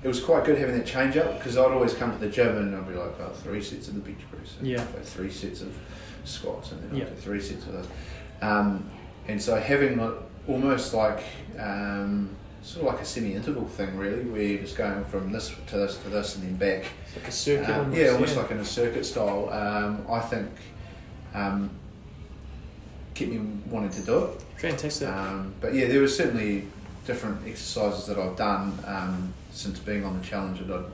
It 0.05 0.07
was 0.07 0.19
quite 0.19 0.45
good 0.45 0.59
having 0.59 0.77
that 0.77 0.85
change 0.85 1.17
up 1.17 1.39
because 1.39 1.57
I'd 1.57 1.71
always 1.71 1.95
come 1.95 2.11
to 2.11 2.19
the 2.19 2.29
gym 2.29 2.55
and 2.57 2.75
I'd 2.75 2.87
be 2.87 2.93
like, 2.93 3.19
oh, 3.19 3.29
three 3.33 3.59
sets 3.59 3.87
of 3.87 3.95
the 3.95 4.01
bench 4.01 4.19
press, 4.31 4.53
and 4.59 4.67
Yeah. 4.67 4.83
Three 5.01 5.31
sets 5.31 5.61
of 5.61 5.75
squats, 6.25 6.71
and 6.71 6.83
then 6.83 6.89
I'd 6.91 6.97
Yeah. 6.99 7.05
do 7.05 7.15
three 7.15 7.41
sets 7.41 7.65
of 7.65 7.73
those. 7.73 7.87
Um, 8.39 8.87
and 9.27 9.41
so 9.41 9.55
having 9.55 9.99
almost 10.47 10.93
like 10.93 11.23
um, 11.57 12.29
sort 12.61 12.85
of 12.85 12.93
like 12.93 13.01
a 13.01 13.05
semi-interval 13.05 13.65
thing, 13.65 13.97
really, 13.97 14.21
where 14.25 14.43
you're 14.43 14.61
just 14.61 14.77
going 14.77 15.03
from 15.05 15.31
this 15.31 15.51
to 15.69 15.75
this 15.77 15.97
to 15.97 16.09
this 16.09 16.35
and 16.35 16.43
then 16.43 16.55
back. 16.57 16.85
It's 17.07 17.15
like 17.15 17.27
a 17.27 17.31
circuit. 17.31 17.69
Um, 17.71 17.79
almost, 17.79 17.97
yeah, 17.99 18.09
almost 18.09 18.37
like 18.37 18.51
in 18.51 18.57
a 18.59 18.65
circuit 18.65 19.05
style. 19.07 19.49
Um, 19.49 20.05
I 20.07 20.19
think 20.19 20.51
um, 21.33 21.71
kept 23.15 23.31
me 23.31 23.39
wanting 23.71 23.89
to 23.89 24.01
do 24.03 24.25
it. 24.25 24.41
fantastic. 24.57 25.07
Um, 25.07 25.55
but 25.59 25.73
yeah, 25.73 25.87
there 25.87 26.01
was 26.01 26.15
certainly 26.15 26.67
different 27.05 27.47
exercises 27.47 28.05
that 28.07 28.17
I've 28.17 28.35
done 28.35 28.77
um, 28.85 29.33
since 29.51 29.79
being 29.79 30.03
on 30.03 30.19
the 30.19 30.25
challenge 30.25 30.59
that 30.59 30.71
I'd 30.71 30.85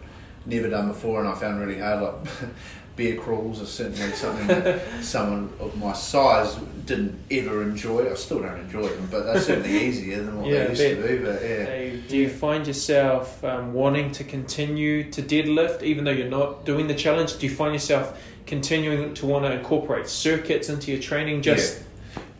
never 0.45 0.69
done 0.69 0.87
before, 0.89 1.19
and 1.19 1.29
I 1.29 1.35
found 1.35 1.59
really 1.59 1.79
hard. 1.79 2.01
Like 2.01 2.15
bear 2.95 3.15
crawls 3.15 3.61
are 3.61 3.65
certainly 3.65 4.11
something 4.11 4.47
that 4.47 4.81
someone 5.03 5.51
of 5.59 5.77
my 5.77 5.93
size 5.93 6.55
didn't 6.85 7.17
ever 7.31 7.63
enjoy. 7.63 8.11
I 8.11 8.15
still 8.15 8.41
don't 8.41 8.59
enjoy 8.59 8.87
them, 8.87 9.07
but 9.09 9.23
they're 9.23 9.39
certainly 9.39 9.77
easier 9.87 10.23
than 10.23 10.39
what 10.39 10.49
Yeah, 10.49 10.65
they 10.65 10.69
used 10.69 10.81
I 10.81 10.89
to 10.89 11.07
be. 11.07 11.23
But 11.23 11.41
yeah, 11.41 12.07
do 12.07 12.17
you 12.17 12.29
find 12.29 12.67
yourself 12.67 13.43
um, 13.43 13.73
wanting 13.73 14.11
to 14.11 14.23
continue 14.23 15.09
to 15.11 15.21
deadlift 15.21 15.83
even 15.83 16.03
though 16.03 16.11
you're 16.11 16.27
not 16.29 16.65
doing 16.65 16.87
the 16.87 16.95
challenge? 16.95 17.37
Do 17.37 17.47
you 17.47 17.55
find 17.55 17.73
yourself 17.73 18.21
continuing 18.45 19.13
to 19.13 19.25
want 19.25 19.45
to 19.45 19.53
incorporate 19.53 20.07
circuits 20.07 20.67
into 20.67 20.91
your 20.91 21.01
training? 21.01 21.41
Just 21.41 21.83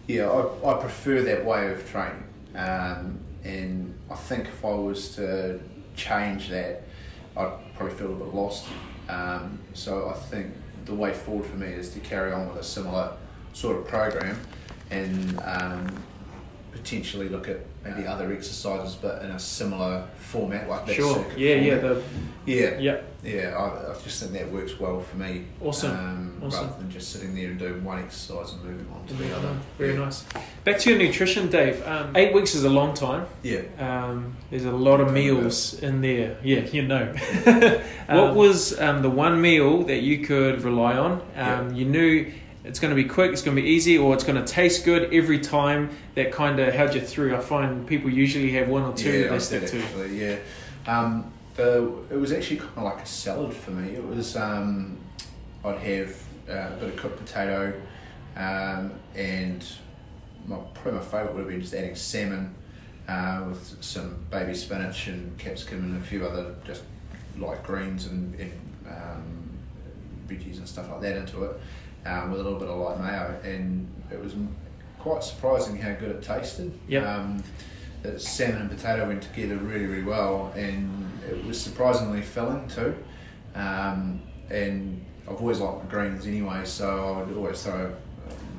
yeah, 0.07 0.29
I, 0.29 0.71
I 0.71 0.81
prefer 0.81 1.21
that 1.21 1.45
way 1.45 1.71
of 1.71 1.89
training, 1.89 2.23
um, 2.55 3.19
and 3.43 3.97
I 4.09 4.15
think 4.15 4.45
if 4.45 4.63
I 4.63 4.73
was 4.73 5.15
to 5.15 5.59
change 5.95 6.49
that, 6.49 6.83
I'd 7.35 7.53
probably 7.75 7.95
feel 7.95 8.11
a 8.11 8.15
bit 8.15 8.33
lost. 8.33 8.67
Um, 9.09 9.59
so 9.73 10.09
I 10.09 10.13
think 10.13 10.53
the 10.85 10.93
way 10.93 11.13
forward 11.13 11.45
for 11.45 11.57
me 11.57 11.67
is 11.67 11.93
to 11.93 11.99
carry 11.99 12.31
on 12.31 12.47
with 12.47 12.57
a 12.57 12.63
similar 12.63 13.13
sort 13.53 13.77
of 13.77 13.87
program, 13.87 14.39
and 14.89 15.39
um, 15.43 16.03
potentially 16.71 17.29
look 17.29 17.47
at 17.47 17.59
maybe 17.83 18.05
other 18.07 18.31
exercises, 18.31 18.95
but 18.95 19.21
in 19.23 19.31
a 19.31 19.39
similar 19.39 20.07
format 20.15 20.69
like 20.69 20.85
that. 20.85 20.95
sure, 20.95 21.25
yeah, 21.35 21.55
yeah, 21.55 21.75
the 21.75 22.03
yeah, 22.45 22.77
yeah, 22.79 23.01
yeah. 23.23 23.55
I, 23.57 23.91
I 23.91 24.01
just 24.03 24.21
think 24.21 24.33
that 24.33 24.51
works 24.51 24.79
well 24.79 24.99
for 25.01 25.17
me. 25.17 25.45
Awesome. 25.61 25.91
Um, 25.91 26.27
Awesome. 26.43 26.65
Rather 26.65 26.79
than 26.81 26.89
just 26.89 27.11
sitting 27.11 27.35
there 27.35 27.51
and 27.51 27.59
doing 27.59 27.83
one 27.83 27.99
exercise 27.99 28.53
and 28.53 28.63
moving 28.63 28.87
on 28.95 29.05
to 29.05 29.13
the 29.13 29.35
other. 29.35 29.55
very 29.77 29.93
yeah. 29.93 29.99
nice. 29.99 30.25
Back 30.63 30.79
to 30.79 30.89
your 30.89 30.97
nutrition, 30.97 31.49
Dave. 31.49 31.85
Um, 31.85 32.15
eight 32.15 32.33
weeks 32.33 32.55
is 32.55 32.63
a 32.63 32.69
long 32.69 32.95
time. 32.95 33.27
Yeah. 33.43 33.61
Um, 33.77 34.35
there's 34.49 34.65
a 34.65 34.71
lot 34.71 35.01
of 35.01 35.07
Tell 35.07 35.13
me 35.15 35.29
about 35.29 35.41
meals 35.43 35.73
in 35.83 36.01
there. 36.01 36.37
Yeah, 36.43 36.61
you 36.71 36.81
know. 36.81 37.13
What 38.09 38.35
was 38.35 38.77
um, 38.79 39.03
the 39.03 39.09
one 39.09 39.39
meal 39.39 39.83
that 39.83 40.01
you 40.01 40.25
could 40.25 40.63
rely 40.63 40.97
on? 40.97 41.21
Um, 41.35 41.73
You 41.75 41.85
knew 41.85 42.31
it's 42.63 42.79
going 42.79 42.95
to 42.95 42.95
be 42.95 43.07
quick, 43.07 43.31
it's 43.31 43.41
going 43.41 43.55
to 43.55 43.61
be 43.61 43.69
easy, 43.69 43.97
or 43.97 44.13
it's 44.13 44.23
going 44.23 44.43
to 44.43 44.51
taste 44.51 44.85
good 44.85 45.13
every 45.13 45.39
time. 45.39 45.89
That 46.15 46.31
kind 46.31 46.59
of 46.59 46.73
held 46.73 46.93
you 46.93 47.01
through. 47.01 47.35
I 47.35 47.39
find 47.39 47.87
people 47.87 48.09
usually 48.09 48.51
have 48.53 48.67
one 48.67 48.83
or 48.83 48.93
two 48.93 49.11
yeah, 49.11 49.21
that 49.23 49.31
they 49.31 49.39
stick 49.39 49.67
to. 49.67 50.13
yeah. 50.13 50.37
Um, 50.85 51.31
the, 51.55 51.91
it 52.09 52.17
was 52.17 52.31
actually 52.31 52.57
kind 52.57 52.77
of 52.77 52.83
like 52.83 52.99
a 52.99 53.05
salad 53.05 53.53
for 53.53 53.71
me. 53.71 53.93
It 53.93 54.05
was 54.05 54.35
um, 54.35 54.97
I'd 55.63 55.77
have 55.77 56.23
uh, 56.49 56.73
a 56.73 56.77
bit 56.79 56.89
of 56.89 56.95
cooked 56.97 57.17
potato, 57.17 57.73
um, 58.35 58.93
and 59.15 59.65
my, 60.47 60.57
probably 60.73 60.99
my 60.99 61.05
favourite 61.05 61.33
would 61.33 61.41
have 61.41 61.49
been 61.49 61.61
just 61.61 61.73
adding 61.73 61.95
salmon 61.95 62.55
uh, 63.07 63.43
with 63.47 63.77
some 63.83 64.25
baby 64.29 64.53
spinach 64.53 65.07
and 65.07 65.37
capsicum 65.37 65.79
and 65.83 66.01
a 66.01 66.05
few 66.05 66.25
other 66.25 66.55
just 66.65 66.83
light 67.37 67.63
greens 67.63 68.07
and, 68.07 68.35
and 68.39 68.53
um, 68.87 69.49
veggies 70.27 70.57
and 70.57 70.67
stuff 70.67 70.89
like 70.89 71.01
that 71.01 71.17
into 71.17 71.43
it, 71.43 71.59
um, 72.05 72.31
with 72.31 72.39
a 72.39 72.43
little 72.43 72.59
bit 72.59 72.67
of 72.67 72.77
light 72.79 72.99
mayo, 72.99 73.39
and 73.43 73.87
it 74.11 74.21
was 74.21 74.35
quite 74.99 75.23
surprising 75.23 75.77
how 75.77 75.93
good 75.93 76.11
it 76.11 76.21
tasted. 76.21 76.71
Yep. 76.87 77.05
Um, 77.05 77.43
the 78.03 78.19
salmon 78.19 78.61
and 78.61 78.69
potato 78.69 79.07
went 79.07 79.21
together 79.21 79.57
really, 79.57 79.85
really 79.85 80.03
well, 80.03 80.51
and 80.55 81.11
it 81.29 81.45
was 81.45 81.59
surprisingly 81.59 82.21
filling 82.21 82.67
too. 82.67 82.95
Um, 83.53 84.21
and 84.49 85.05
I've 85.27 85.39
always 85.39 85.59
liked 85.59 85.83
my 85.83 85.89
greens 85.89 86.25
anyway, 86.25 86.61
so 86.65 87.15
I 87.19 87.23
would 87.23 87.37
always 87.37 87.61
throw 87.61 87.93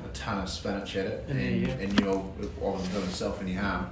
a 0.05 0.07
ton 0.13 0.41
of 0.41 0.49
spinach 0.49 0.95
at 0.95 1.07
it, 1.07 1.25
and, 1.29 1.67
yeah. 1.67 1.73
and 1.73 1.99
knew 1.99 2.09
I 2.09 2.63
wasn't 2.63 2.91
doing 2.93 3.05
myself 3.05 3.41
any 3.41 3.53
harm. 3.53 3.91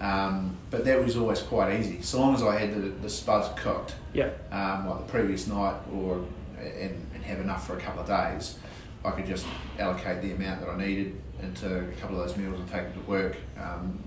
Um, 0.00 0.56
but 0.70 0.84
that 0.86 1.04
was 1.04 1.16
always 1.16 1.40
quite 1.42 1.78
easy, 1.78 2.00
so 2.00 2.20
long 2.20 2.34
as 2.34 2.42
I 2.42 2.58
had 2.58 2.74
the, 2.74 2.88
the 2.88 3.10
spuds 3.10 3.48
cooked, 3.60 3.94
Yeah, 4.14 4.30
um, 4.50 4.88
like 4.88 5.06
the 5.06 5.12
previous 5.12 5.46
night, 5.46 5.76
or 5.94 6.24
and, 6.58 7.06
and 7.14 7.24
have 7.24 7.40
enough 7.40 7.66
for 7.66 7.76
a 7.76 7.80
couple 7.80 8.00
of 8.02 8.08
days. 8.08 8.58
I 9.04 9.10
could 9.12 9.26
just 9.26 9.46
allocate 9.78 10.22
the 10.22 10.32
amount 10.32 10.60
that 10.60 10.68
I 10.68 10.76
needed 10.76 11.20
into 11.42 11.88
a 11.88 11.92
couple 11.92 12.20
of 12.20 12.28
those 12.28 12.36
meals 12.36 12.58
and 12.58 12.68
take 12.68 12.82
them 12.82 12.92
to 12.92 13.08
work. 13.08 13.36
Um, 13.58 13.98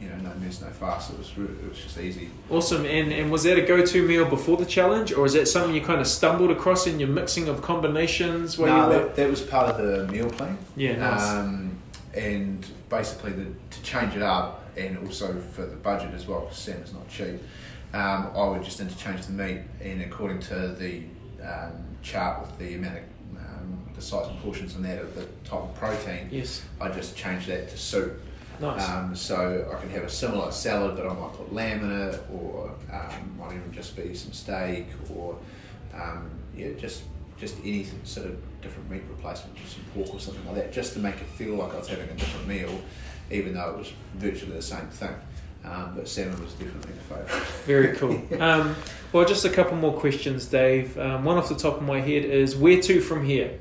you 0.00 0.08
know, 0.08 0.16
no 0.16 0.34
mess, 0.40 0.60
no 0.60 0.68
fuss. 0.68 1.10
It 1.10 1.18
was 1.18 1.30
it 1.30 1.68
was 1.68 1.78
just 1.78 1.98
easy. 1.98 2.28
awesome. 2.50 2.84
And 2.84 3.12
and 3.12 3.30
was 3.30 3.44
that 3.44 3.56
a 3.56 3.62
go-to 3.62 4.06
meal 4.06 4.28
before 4.28 4.56
the 4.56 4.66
challenge, 4.66 5.12
or 5.12 5.26
is 5.26 5.34
that 5.34 5.46
something 5.46 5.74
you 5.74 5.80
kind 5.80 6.00
of 6.00 6.08
stumbled 6.08 6.50
across 6.50 6.86
in 6.88 6.98
your 6.98 7.08
mixing 7.08 7.48
of 7.48 7.62
combinations? 7.62 8.58
While 8.58 8.88
no, 8.88 8.92
you 8.92 8.98
that, 8.98 9.16
that 9.16 9.30
was 9.30 9.40
part 9.42 9.68
of 9.68 9.76
the 9.78 10.12
meal 10.12 10.28
plan. 10.28 10.58
Yeah, 10.76 10.96
nice. 10.96 11.28
Um, 11.30 11.78
and 12.14 12.66
basically, 12.88 13.32
the, 13.32 13.44
to 13.44 13.82
change 13.82 14.16
it 14.16 14.22
up, 14.22 14.64
and 14.76 14.98
also 15.06 15.40
for 15.52 15.66
the 15.66 15.76
budget 15.76 16.12
as 16.14 16.26
well, 16.26 16.40
because 16.40 16.58
salmon's 16.58 16.92
not 16.92 17.08
cheap. 17.08 17.40
Um, 17.94 18.30
I 18.34 18.48
would 18.48 18.64
just 18.64 18.80
interchange 18.80 19.26
the 19.26 19.32
meat, 19.32 19.60
and 19.80 20.02
according 20.02 20.40
to 20.40 20.68
the 20.72 21.02
um, 21.44 21.84
chart 22.02 22.40
with 22.40 22.58
the 22.58 22.74
amount 22.74 22.98
of 22.98 23.11
size 24.02 24.28
and 24.28 24.38
portions 24.40 24.74
and 24.74 24.84
that 24.84 25.00
of 25.00 25.14
the 25.14 25.24
type 25.48 25.62
of 25.62 25.74
protein, 25.74 26.28
yes, 26.30 26.62
I 26.80 26.88
just 26.90 27.16
changed 27.16 27.48
that 27.48 27.68
to 27.70 27.78
soup. 27.78 28.20
nice. 28.60 28.88
Um, 28.88 29.14
so 29.14 29.70
I 29.74 29.80
can 29.80 29.90
have 29.90 30.02
a 30.04 30.10
similar 30.10 30.50
salad, 30.52 30.96
but 30.96 31.06
I 31.06 31.14
might 31.14 31.32
put 31.32 31.52
lamb 31.52 31.84
in 31.84 32.08
it, 32.08 32.20
or 32.32 32.70
um, 32.92 33.38
might 33.38 33.52
even 33.54 33.72
just 33.72 33.96
be 33.96 34.14
some 34.14 34.32
steak, 34.32 34.86
or 35.14 35.36
um, 35.94 36.30
yeah, 36.56 36.70
just 36.78 37.02
just 37.38 37.56
any 37.64 37.86
sort 38.04 38.26
of 38.26 38.36
different 38.62 38.88
meat 38.88 39.02
replacement, 39.08 39.56
just 39.56 39.74
some 39.74 39.84
pork 39.94 40.14
or 40.14 40.20
something 40.20 40.46
like 40.46 40.54
that, 40.54 40.72
just 40.72 40.92
to 40.92 41.00
make 41.00 41.16
it 41.16 41.26
feel 41.26 41.56
like 41.56 41.74
I 41.74 41.78
was 41.78 41.88
having 41.88 42.08
a 42.08 42.14
different 42.14 42.46
meal, 42.46 42.80
even 43.32 43.54
though 43.54 43.70
it 43.70 43.78
was 43.78 43.92
virtually 44.14 44.52
the 44.52 44.62
same 44.62 44.86
thing. 44.86 45.14
Um, 45.64 45.92
but 45.96 46.08
salmon 46.08 46.40
was 46.42 46.52
definitely 46.54 46.92
the 46.92 47.14
favourite. 47.14 47.46
Very 47.66 47.96
cool. 47.96 48.20
Um, 48.40 48.74
well, 49.12 49.24
just 49.26 49.44
a 49.44 49.50
couple 49.50 49.76
more 49.76 49.92
questions, 49.92 50.46
Dave. 50.46 50.96
Um, 50.98 51.24
one 51.24 51.36
off 51.36 51.48
the 51.48 51.54
top 51.54 51.76
of 51.76 51.82
my 51.82 52.00
head 52.00 52.24
is 52.24 52.56
where 52.56 52.80
to 52.80 53.00
from 53.00 53.24
here? 53.24 53.58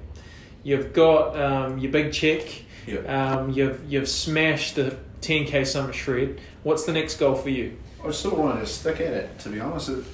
You've 0.64 0.94
got 0.94 1.40
um, 1.40 1.78
your 1.80 1.92
big 1.92 2.14
check. 2.14 2.42
Yeah. 2.88 3.00
Um, 3.00 3.52
you've 3.52 3.84
you've 3.92 4.10
smashed 4.10 4.76
the 4.76 4.96
10k 5.22 5.66
summer 5.66 5.94
shred. 5.94 6.40
What's 6.64 6.86
the 6.86 6.94
next 6.94 7.18
goal 7.18 7.36
for 7.36 7.50
you? 7.50 7.78
I 8.04 8.12
still 8.12 8.36
want 8.36 8.60
to 8.60 8.66
stick 8.66 9.00
at 9.00 9.14
it, 9.14 9.40
to 9.40 9.50
be 9.50 9.60
honest. 9.60 9.90
It, 9.90 10.06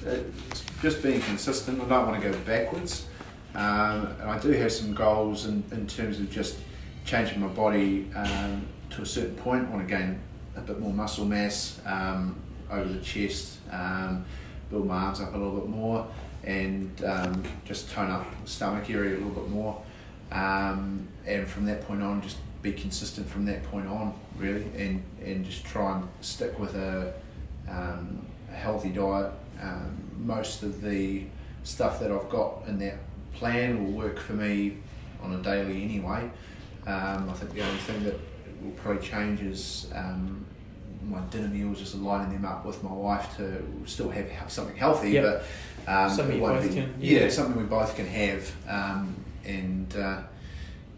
it's 0.50 0.64
just 0.82 1.02
being 1.02 1.20
consistent. 1.22 1.80
I 1.80 1.88
don't 1.88 2.06
want 2.06 2.22
to 2.22 2.30
go 2.30 2.36
backwards. 2.40 3.06
Um, 3.54 4.06
and 4.20 4.30
I 4.30 4.38
do 4.38 4.50
have 4.50 4.70
some 4.70 4.94
goals 4.94 5.46
in, 5.46 5.64
in 5.72 5.86
terms 5.86 6.20
of 6.20 6.30
just 6.30 6.58
changing 7.04 7.40
my 7.40 7.48
body 7.48 8.10
um, 8.14 8.66
to 8.90 9.02
a 9.02 9.06
certain 9.06 9.34
point. 9.36 9.66
I 9.66 9.70
want 9.70 9.88
to 9.88 9.94
gain 9.96 10.20
a 10.56 10.60
bit 10.60 10.78
more 10.78 10.92
muscle 10.92 11.24
mass 11.24 11.80
um, 11.86 12.36
over 12.70 12.88
the 12.88 13.00
chest, 13.00 13.58
um, 13.72 14.24
build 14.70 14.86
my 14.86 14.96
arms 14.96 15.20
up 15.20 15.34
a 15.34 15.38
little 15.38 15.58
bit 15.58 15.68
more, 15.68 16.06
and 16.44 17.02
um, 17.04 17.42
just 17.64 17.90
tone 17.90 18.10
up 18.10 18.26
the 18.44 18.50
stomach 18.50 18.90
area 18.90 19.14
a 19.14 19.18
little 19.18 19.30
bit 19.30 19.48
more. 19.48 19.82
Um, 20.30 21.08
and 21.26 21.46
from 21.48 21.64
that 21.66 21.82
point 21.86 22.02
on, 22.02 22.20
just 22.22 22.36
be 22.62 22.72
consistent 22.72 23.28
from 23.28 23.44
that 23.46 23.62
point 23.64 23.86
on, 23.86 24.14
really, 24.36 24.64
and, 24.76 25.02
and 25.24 25.44
just 25.44 25.64
try 25.64 25.96
and 25.96 26.08
stick 26.20 26.58
with 26.58 26.74
a, 26.74 27.12
um, 27.68 28.26
a 28.50 28.54
healthy 28.54 28.90
diet. 28.90 29.32
Um, 29.62 29.96
most 30.18 30.62
of 30.62 30.82
the 30.82 31.24
stuff 31.64 32.00
that 32.00 32.10
I've 32.10 32.28
got 32.28 32.64
in 32.66 32.78
that 32.80 32.96
plan 33.34 33.84
will 33.84 33.92
work 33.92 34.18
for 34.18 34.32
me 34.34 34.78
on 35.22 35.34
a 35.34 35.38
daily 35.42 35.82
anyway. 35.82 36.30
Um, 36.86 37.28
I 37.28 37.32
think 37.34 37.52
the 37.54 37.62
only 37.62 37.78
thing 37.80 38.04
that 38.04 38.14
will 38.62 38.72
probably 38.72 39.06
change 39.06 39.40
is 39.40 39.88
um, 39.94 40.44
my 41.08 41.20
dinner 41.30 41.48
meals, 41.48 41.78
just 41.78 41.94
aligning 41.94 42.32
them 42.32 42.44
up 42.44 42.64
with 42.66 42.82
my 42.82 42.92
wife 42.92 43.36
to 43.36 43.62
still 43.86 44.10
have, 44.10 44.28
have 44.30 44.50
something 44.50 44.76
healthy, 44.76 45.10
Yep. 45.12 45.24
but 45.86 45.90
um, 45.92 46.10
Something 46.10 46.38
be- 46.40 46.74
can- 46.74 46.94
yeah, 47.00 47.20
yeah. 47.20 47.28
something 47.28 47.56
we 47.56 47.64
both 47.68 47.94
can 47.96 48.06
have, 48.06 48.52
um, 48.68 49.14
and 49.48 49.96
uh, 49.96 50.20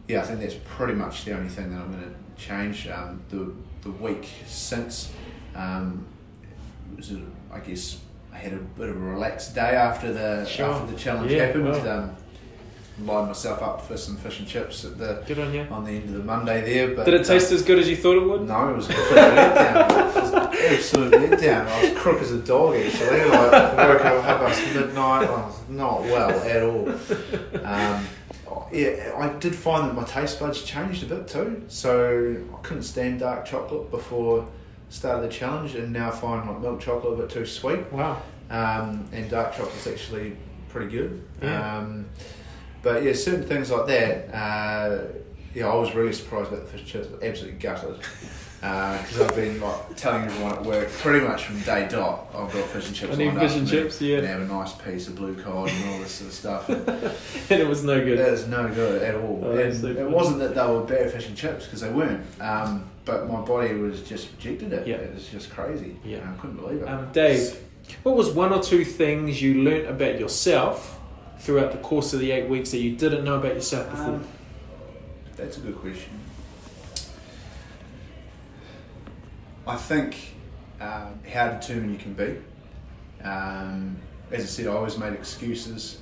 yeah, 0.08 0.20
I 0.20 0.24
think 0.24 0.40
that's 0.40 0.56
pretty 0.76 0.94
much 0.94 1.24
the 1.24 1.32
only 1.36 1.48
thing 1.48 1.70
that 1.70 1.80
I'm 1.80 1.90
going 1.92 2.02
to 2.02 2.42
change. 2.42 2.88
Um, 2.88 3.22
the 3.30 3.52
the 3.82 3.90
week 3.92 4.28
since, 4.46 5.12
um, 5.54 6.04
was 6.96 7.12
a, 7.12 7.20
I 7.52 7.60
guess 7.60 7.98
I 8.32 8.36
had 8.36 8.52
a 8.52 8.56
bit 8.56 8.88
of 8.90 8.96
a 8.96 9.00
relaxed 9.00 9.54
day 9.54 9.74
after 9.76 10.12
the 10.12 10.44
Sure. 10.46 10.66
after 10.70 10.92
the 10.92 10.98
challenge 10.98 11.32
Yeah, 11.32 11.46
happened. 11.46 11.64
well. 11.64 11.88
Um, 11.88 12.16
lined 13.06 13.28
myself 13.28 13.62
up 13.62 13.80
for 13.86 13.96
some 13.96 14.14
fish 14.18 14.40
and 14.40 14.46
chips 14.48 14.84
at 14.84 14.98
the 14.98 15.22
Good 15.26 15.38
on 15.38 15.54
you. 15.54 15.62
on 15.70 15.84
the 15.86 15.92
end 15.92 16.04
of 16.10 16.12
the 16.12 16.18
Monday 16.22 16.60
there. 16.60 16.94
But 16.94 17.06
Did 17.06 17.14
it 17.14 17.24
taste 17.24 17.50
as 17.50 17.62
good 17.62 17.78
as 17.78 17.88
you 17.88 17.96
thought 17.96 18.16
it 18.18 18.28
would? 18.28 18.46
no, 18.46 18.68
it 18.68 18.76
was 18.76 18.90
a 18.90 18.92
complete 18.92 19.16
letdown. 19.16 19.90
It 19.90 20.22
was 20.22 20.32
an 20.32 20.74
absolute 20.74 21.12
letdown. 21.14 21.66
I 21.66 21.82
was 21.90 21.98
crook 21.98 22.20
as 22.20 22.32
a 22.32 22.38
dog 22.40 22.76
actually. 22.76 23.24
Like 23.24 23.52
I 23.54 23.88
woke 23.88 24.04
up 24.04 24.22
half 24.24 24.40
past 24.40 24.74
midnight. 24.74 25.26
I 25.26 25.30
was 25.30 25.54
not 25.70 26.02
well 26.02 26.30
at 26.40 26.62
all. 26.62 26.90
Um, 27.64 28.06
yeah, 28.72 29.12
I 29.16 29.28
did 29.38 29.54
find 29.54 29.88
that 29.88 29.94
my 29.94 30.04
taste 30.04 30.40
buds 30.40 30.62
changed 30.62 31.02
a 31.02 31.06
bit 31.06 31.28
too. 31.28 31.64
So 31.68 32.36
I 32.54 32.56
couldn't 32.62 32.84
stand 32.84 33.20
dark 33.20 33.44
chocolate 33.44 33.90
before 33.90 34.48
the 34.88 34.94
start 34.94 35.16
of 35.16 35.22
the 35.22 35.28
challenge, 35.28 35.74
and 35.74 35.92
now 35.92 36.08
I 36.08 36.12
find 36.12 36.48
like 36.48 36.60
milk 36.60 36.80
chocolate 36.80 37.18
a 37.18 37.22
bit 37.22 37.30
too 37.30 37.46
sweet. 37.46 37.90
Wow. 37.92 38.22
Um, 38.50 39.08
and 39.12 39.30
dark 39.30 39.52
chocolate's 39.52 39.86
actually 39.86 40.36
pretty 40.68 40.90
good. 40.90 41.24
Yeah. 41.42 41.78
Um, 41.78 42.06
but 42.82 43.02
yeah, 43.02 43.12
certain 43.12 43.46
things 43.46 43.70
like 43.70 43.86
that. 43.86 44.34
Uh, 44.34 45.04
yeah, 45.54 45.68
I 45.68 45.74
was 45.74 45.94
really 45.94 46.12
surprised 46.12 46.52
about 46.52 46.64
the 46.64 46.70
fish 46.70 46.80
and 46.80 46.88
chips. 46.88 47.08
Absolutely 47.22 47.58
gutted. 47.58 47.98
Because 48.60 49.20
I've 49.22 49.34
been 49.34 49.58
like 49.58 49.96
telling 49.96 50.24
everyone 50.24 50.52
at 50.52 50.62
work 50.64 50.90
pretty 50.90 51.26
much 51.26 51.44
from 51.44 51.60
day 51.60 51.88
dot. 51.88 52.26
I've 52.34 52.52
got 52.52 52.68
fish 52.68 52.88
and 52.88 52.94
chips. 52.94 53.14
I 53.14 53.16
need 53.16 53.28
lined 53.28 53.40
fish 53.40 53.56
and 53.56 53.68
for 53.68 53.74
me, 53.74 53.82
chips, 53.82 54.02
yeah. 54.02 54.18
And 54.18 54.26
have 54.26 54.40
a 54.42 54.46
nice 54.46 54.74
piece 54.74 55.08
of 55.08 55.16
blue 55.16 55.34
cod 55.34 55.70
and 55.70 55.90
all 55.90 55.98
this 55.98 56.12
sort 56.12 56.28
of 56.28 56.34
stuff. 56.34 56.68
And 57.50 57.50
and 57.50 57.60
it 57.60 57.66
was 57.66 57.82
no 57.84 57.98
good. 58.04 58.18
It 58.18 58.30
was 58.30 58.46
no 58.46 58.68
good 58.68 59.02
at 59.02 59.14
all. 59.14 59.40
Oh, 59.42 59.56
and 59.56 59.74
so 59.74 59.86
it 59.86 59.96
funny. 59.96 60.08
wasn't 60.10 60.38
that 60.40 60.54
they 60.54 60.66
were 60.66 60.84
bad 60.84 61.10
fish 61.10 61.26
and 61.26 61.36
chips 61.36 61.64
because 61.64 61.80
they 61.80 61.90
weren't. 61.90 62.22
Um, 62.40 62.90
but 63.06 63.26
my 63.28 63.40
body 63.40 63.72
was 63.74 64.02
just 64.02 64.30
rejected 64.32 64.72
it. 64.74 64.86
Yeah. 64.86 64.96
It 64.96 65.14
was 65.14 65.26
just 65.26 65.50
crazy. 65.50 65.96
Yeah. 66.04 66.18
I 66.30 66.38
couldn't 66.38 66.56
believe 66.56 66.82
it. 66.82 66.88
Um, 66.88 67.10
Dave, 67.12 67.58
what 68.02 68.14
was 68.14 68.30
one 68.30 68.52
or 68.52 68.62
two 68.62 68.84
things 68.84 69.40
you 69.40 69.62
learnt 69.64 69.88
about 69.88 70.20
yourself 70.20 71.00
throughout 71.38 71.72
the 71.72 71.78
course 71.78 72.12
of 72.12 72.20
the 72.20 72.30
eight 72.30 72.48
weeks 72.48 72.72
that 72.72 72.78
you 72.78 72.94
didn't 72.94 73.24
know 73.24 73.36
about 73.36 73.54
yourself 73.54 73.90
before? 73.90 74.14
Um, 74.16 74.24
that's 75.40 75.56
a 75.56 75.60
good 75.60 75.78
question. 75.78 76.12
I 79.66 79.76
think 79.76 80.34
um, 80.80 81.18
how 81.32 81.48
determined 81.48 81.92
you 81.92 81.98
can 81.98 82.12
be. 82.14 82.36
Um, 83.24 83.96
as 84.30 84.42
I 84.42 84.46
said, 84.46 84.66
I 84.66 84.70
always 84.72 84.98
made 84.98 85.14
excuses 85.14 85.98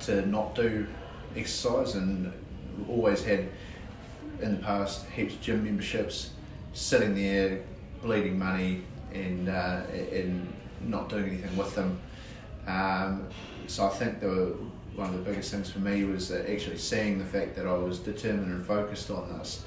to 0.00 0.24
not 0.26 0.54
do 0.54 0.86
exercise 1.36 1.94
and 1.94 2.32
always 2.88 3.24
had 3.24 3.48
in 4.40 4.56
the 4.56 4.62
past 4.62 5.06
heaps 5.10 5.34
of 5.34 5.40
gym 5.40 5.64
memberships 5.64 6.30
sitting 6.72 7.14
there 7.14 7.62
bleeding 8.02 8.38
money 8.38 8.82
and, 9.12 9.48
uh, 9.48 9.82
and 10.12 10.52
not 10.80 11.08
doing 11.08 11.28
anything 11.28 11.56
with 11.56 11.74
them. 11.74 12.00
Um, 12.66 13.26
so 13.66 13.86
I 13.86 13.90
think 13.90 14.20
the, 14.20 14.56
one 14.94 15.08
of 15.08 15.14
the 15.14 15.30
biggest 15.30 15.50
things 15.50 15.70
for 15.70 15.78
me 15.78 16.04
was 16.04 16.28
that 16.28 16.50
actually 16.50 16.78
seeing 16.78 17.18
the 17.18 17.24
fact 17.24 17.56
that 17.56 17.66
I 17.66 17.74
was 17.74 17.98
determined 17.98 18.52
and 18.52 18.66
focused 18.66 19.10
on 19.10 19.38
this 19.38 19.64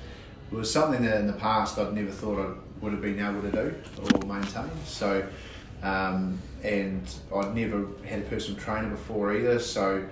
was 0.51 0.71
something 0.71 1.03
that 1.03 1.19
in 1.19 1.27
the 1.27 1.33
past 1.33 1.77
I'd 1.79 1.93
never 1.93 2.11
thought 2.11 2.39
I 2.39 2.53
would 2.81 2.91
have 2.91 3.01
been 3.01 3.19
able 3.19 3.41
to 3.41 3.51
do 3.51 3.75
or 4.01 4.27
maintain. 4.27 4.69
So, 4.85 5.25
um, 5.81 6.39
and 6.63 7.03
I'd 7.35 7.55
never 7.55 7.87
had 8.05 8.19
a 8.19 8.23
personal 8.23 8.59
trainer 8.59 8.89
before 8.89 9.33
either. 9.35 9.59
So, 9.59 10.05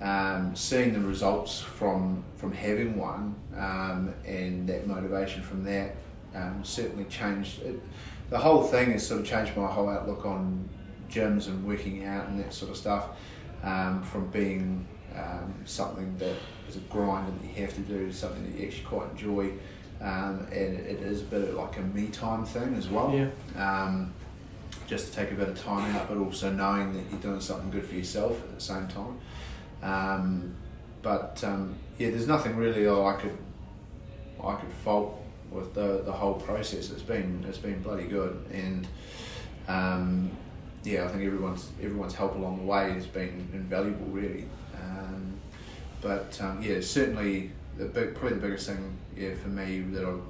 um, 0.00 0.54
seeing 0.54 0.92
the 0.92 1.00
results 1.00 1.60
from 1.60 2.22
from 2.36 2.52
having 2.52 2.96
one 2.96 3.34
um, 3.56 4.14
and 4.24 4.68
that 4.68 4.86
motivation 4.86 5.42
from 5.42 5.64
that 5.64 5.96
um, 6.34 6.62
certainly 6.62 7.04
changed. 7.04 7.62
It, 7.62 7.80
the 8.30 8.38
whole 8.38 8.62
thing 8.62 8.92
has 8.92 9.06
sort 9.06 9.20
of 9.20 9.26
changed 9.26 9.56
my 9.56 9.66
whole 9.66 9.88
outlook 9.88 10.24
on 10.24 10.68
gyms 11.10 11.46
and 11.46 11.66
working 11.66 12.04
out 12.04 12.28
and 12.28 12.38
that 12.40 12.52
sort 12.52 12.70
of 12.70 12.76
stuff. 12.76 13.08
Um, 13.62 14.04
from 14.04 14.28
being 14.28 14.86
um, 15.16 15.54
something 15.64 16.16
that 16.18 16.36
is 16.68 16.76
a 16.76 16.80
grind 16.80 17.28
and 17.28 17.40
that 17.40 17.46
you 17.46 17.64
have 17.64 17.74
to 17.74 17.80
do 17.80 18.06
to 18.06 18.12
something 18.12 18.44
that 18.44 18.58
you 18.58 18.66
actually 18.66 18.84
quite 18.84 19.10
enjoy. 19.10 19.50
Um, 20.00 20.46
and 20.52 20.78
it 20.78 21.00
is 21.00 21.22
a 21.22 21.24
bit 21.24 21.54
like 21.54 21.76
a 21.76 21.80
me 21.80 22.06
time 22.06 22.44
thing 22.44 22.74
as 22.74 22.88
well. 22.88 23.12
Yeah. 23.12 23.30
Um, 23.56 24.12
just 24.86 25.08
to 25.08 25.12
take 25.12 25.32
a 25.32 25.34
bit 25.34 25.48
of 25.48 25.60
time 25.60 25.94
out, 25.96 26.08
but 26.08 26.18
also 26.18 26.50
knowing 26.50 26.92
that 26.94 27.02
you're 27.10 27.20
doing 27.20 27.40
something 27.40 27.70
good 27.70 27.84
for 27.84 27.94
yourself 27.94 28.40
at 28.42 28.54
the 28.54 28.60
same 28.60 28.88
time. 28.88 29.18
Um, 29.82 30.54
but 31.02 31.42
um, 31.44 31.76
yeah, 31.98 32.10
there's 32.10 32.26
nothing 32.26 32.56
really 32.56 32.88
I 32.88 33.18
could 33.20 33.36
I 34.42 34.54
could 34.54 34.72
fault 34.84 35.22
with 35.50 35.74
the 35.74 36.02
the 36.04 36.12
whole 36.12 36.34
process. 36.34 36.90
It's 36.90 37.02
been 37.02 37.44
it's 37.48 37.58
been 37.58 37.82
bloody 37.82 38.06
good, 38.06 38.44
and 38.52 38.86
um, 39.68 40.30
yeah, 40.84 41.04
I 41.04 41.08
think 41.08 41.24
everyone's 41.24 41.70
everyone's 41.82 42.14
help 42.14 42.34
along 42.36 42.58
the 42.58 42.64
way 42.64 42.92
has 42.92 43.06
been 43.06 43.48
invaluable, 43.52 44.06
really. 44.06 44.46
Um, 44.74 45.34
but 46.00 46.38
um, 46.40 46.62
yeah, 46.62 46.80
certainly 46.80 47.50
the 47.76 47.84
big 47.86 48.14
probably 48.14 48.38
the 48.38 48.46
biggest 48.46 48.68
thing 48.68 48.96
yeah 49.16 49.34
for 49.34 49.48
me 49.48 49.80
that 49.80 50.04
I've 50.04 50.20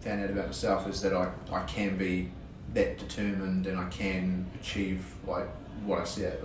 found 0.00 0.22
out 0.24 0.30
about 0.30 0.46
myself 0.46 0.88
is 0.88 1.00
that 1.02 1.12
I, 1.14 1.30
I 1.52 1.62
can 1.64 1.96
be 1.96 2.30
that 2.74 2.98
determined 2.98 3.66
and 3.66 3.78
I 3.78 3.88
can 3.88 4.46
achieve 4.60 5.04
like 5.26 5.46
what 5.84 6.00
I 6.00 6.04
said, 6.04 6.38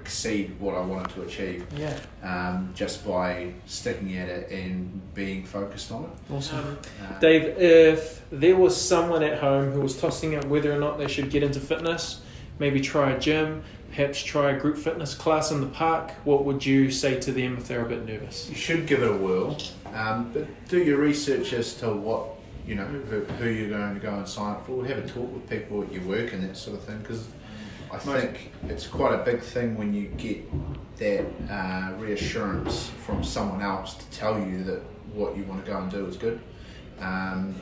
exceed 0.00 0.54
what 0.60 0.74
I 0.74 0.80
wanted 0.80 1.14
to 1.14 1.22
achieve 1.22 1.66
Yeah. 1.74 1.98
um, 2.22 2.72
just 2.74 3.06
by 3.06 3.54
sticking 3.64 4.16
at 4.18 4.28
it 4.28 4.50
and 4.50 5.00
being 5.14 5.44
focused 5.46 5.90
on 5.92 6.04
it. 6.04 6.32
Awesome. 6.32 6.78
Uh, 7.02 7.18
Dave, 7.18 7.56
if 7.58 8.22
there 8.30 8.54
was 8.54 8.78
someone 8.78 9.22
at 9.22 9.38
home 9.38 9.72
who 9.72 9.80
was 9.80 9.98
tossing 9.98 10.34
up 10.34 10.44
whether 10.44 10.70
or 10.70 10.78
not 10.78 10.98
they 10.98 11.08
should 11.08 11.30
get 11.30 11.42
into 11.42 11.58
fitness, 11.58 12.20
maybe 12.62 12.80
try 12.80 13.10
a 13.10 13.18
gym, 13.18 13.64
perhaps 13.90 14.22
try 14.22 14.52
a 14.52 14.58
group 14.58 14.78
fitness 14.78 15.14
class 15.14 15.50
in 15.50 15.60
the 15.60 15.66
park, 15.66 16.12
what 16.22 16.44
would 16.44 16.64
you 16.64 16.92
say 16.92 17.18
to 17.18 17.32
them 17.32 17.58
if 17.58 17.66
they're 17.66 17.84
a 17.84 17.88
bit 17.88 18.06
nervous? 18.06 18.48
you 18.48 18.54
should 18.54 18.86
give 18.86 19.02
it 19.02 19.10
a 19.10 19.16
whirl, 19.16 19.58
um, 19.92 20.30
but 20.32 20.46
do 20.68 20.78
your 20.78 20.98
research 20.98 21.52
as 21.52 21.74
to 21.74 21.92
what 21.92 22.28
you 22.64 22.76
know 22.76 22.84
who, 22.84 23.24
who 23.24 23.50
you're 23.50 23.68
going 23.68 23.94
to 23.94 24.00
go 24.00 24.14
and 24.14 24.28
sign 24.28 24.52
up 24.52 24.64
for. 24.64 24.86
Have 24.86 24.98
a 24.98 25.08
talk 25.08 25.30
with 25.34 25.50
people 25.50 25.82
at 25.82 25.92
your 25.92 26.04
work 26.04 26.32
and 26.32 26.48
that 26.48 26.56
sort 26.56 26.78
of 26.78 26.84
thing 26.84 26.98
because. 26.98 27.26
I 27.90 27.98
think 27.98 28.52
it's 28.68 28.86
quite 28.86 29.12
a 29.12 29.22
big 29.22 29.42
thing 29.42 29.76
when 29.76 29.92
you 29.92 30.06
get 30.16 30.48
that 30.96 31.26
uh, 31.50 31.92
reassurance 31.98 32.88
from 33.04 33.22
someone 33.22 33.60
else 33.60 33.92
to 33.96 34.06
tell 34.10 34.38
you 34.40 34.64
that 34.64 34.80
what 35.12 35.36
you 35.36 35.44
want 35.44 35.62
to 35.62 35.70
go 35.70 35.76
and 35.76 35.90
do 35.90 36.06
is 36.06 36.16
good, 36.16 36.40
um, 37.00 37.54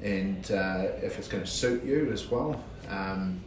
and 0.00 0.50
uh, 0.50 0.86
if 1.02 1.18
it's 1.18 1.28
going 1.28 1.44
to 1.44 1.50
suit 1.50 1.84
you 1.84 2.10
as 2.10 2.30
well, 2.30 2.64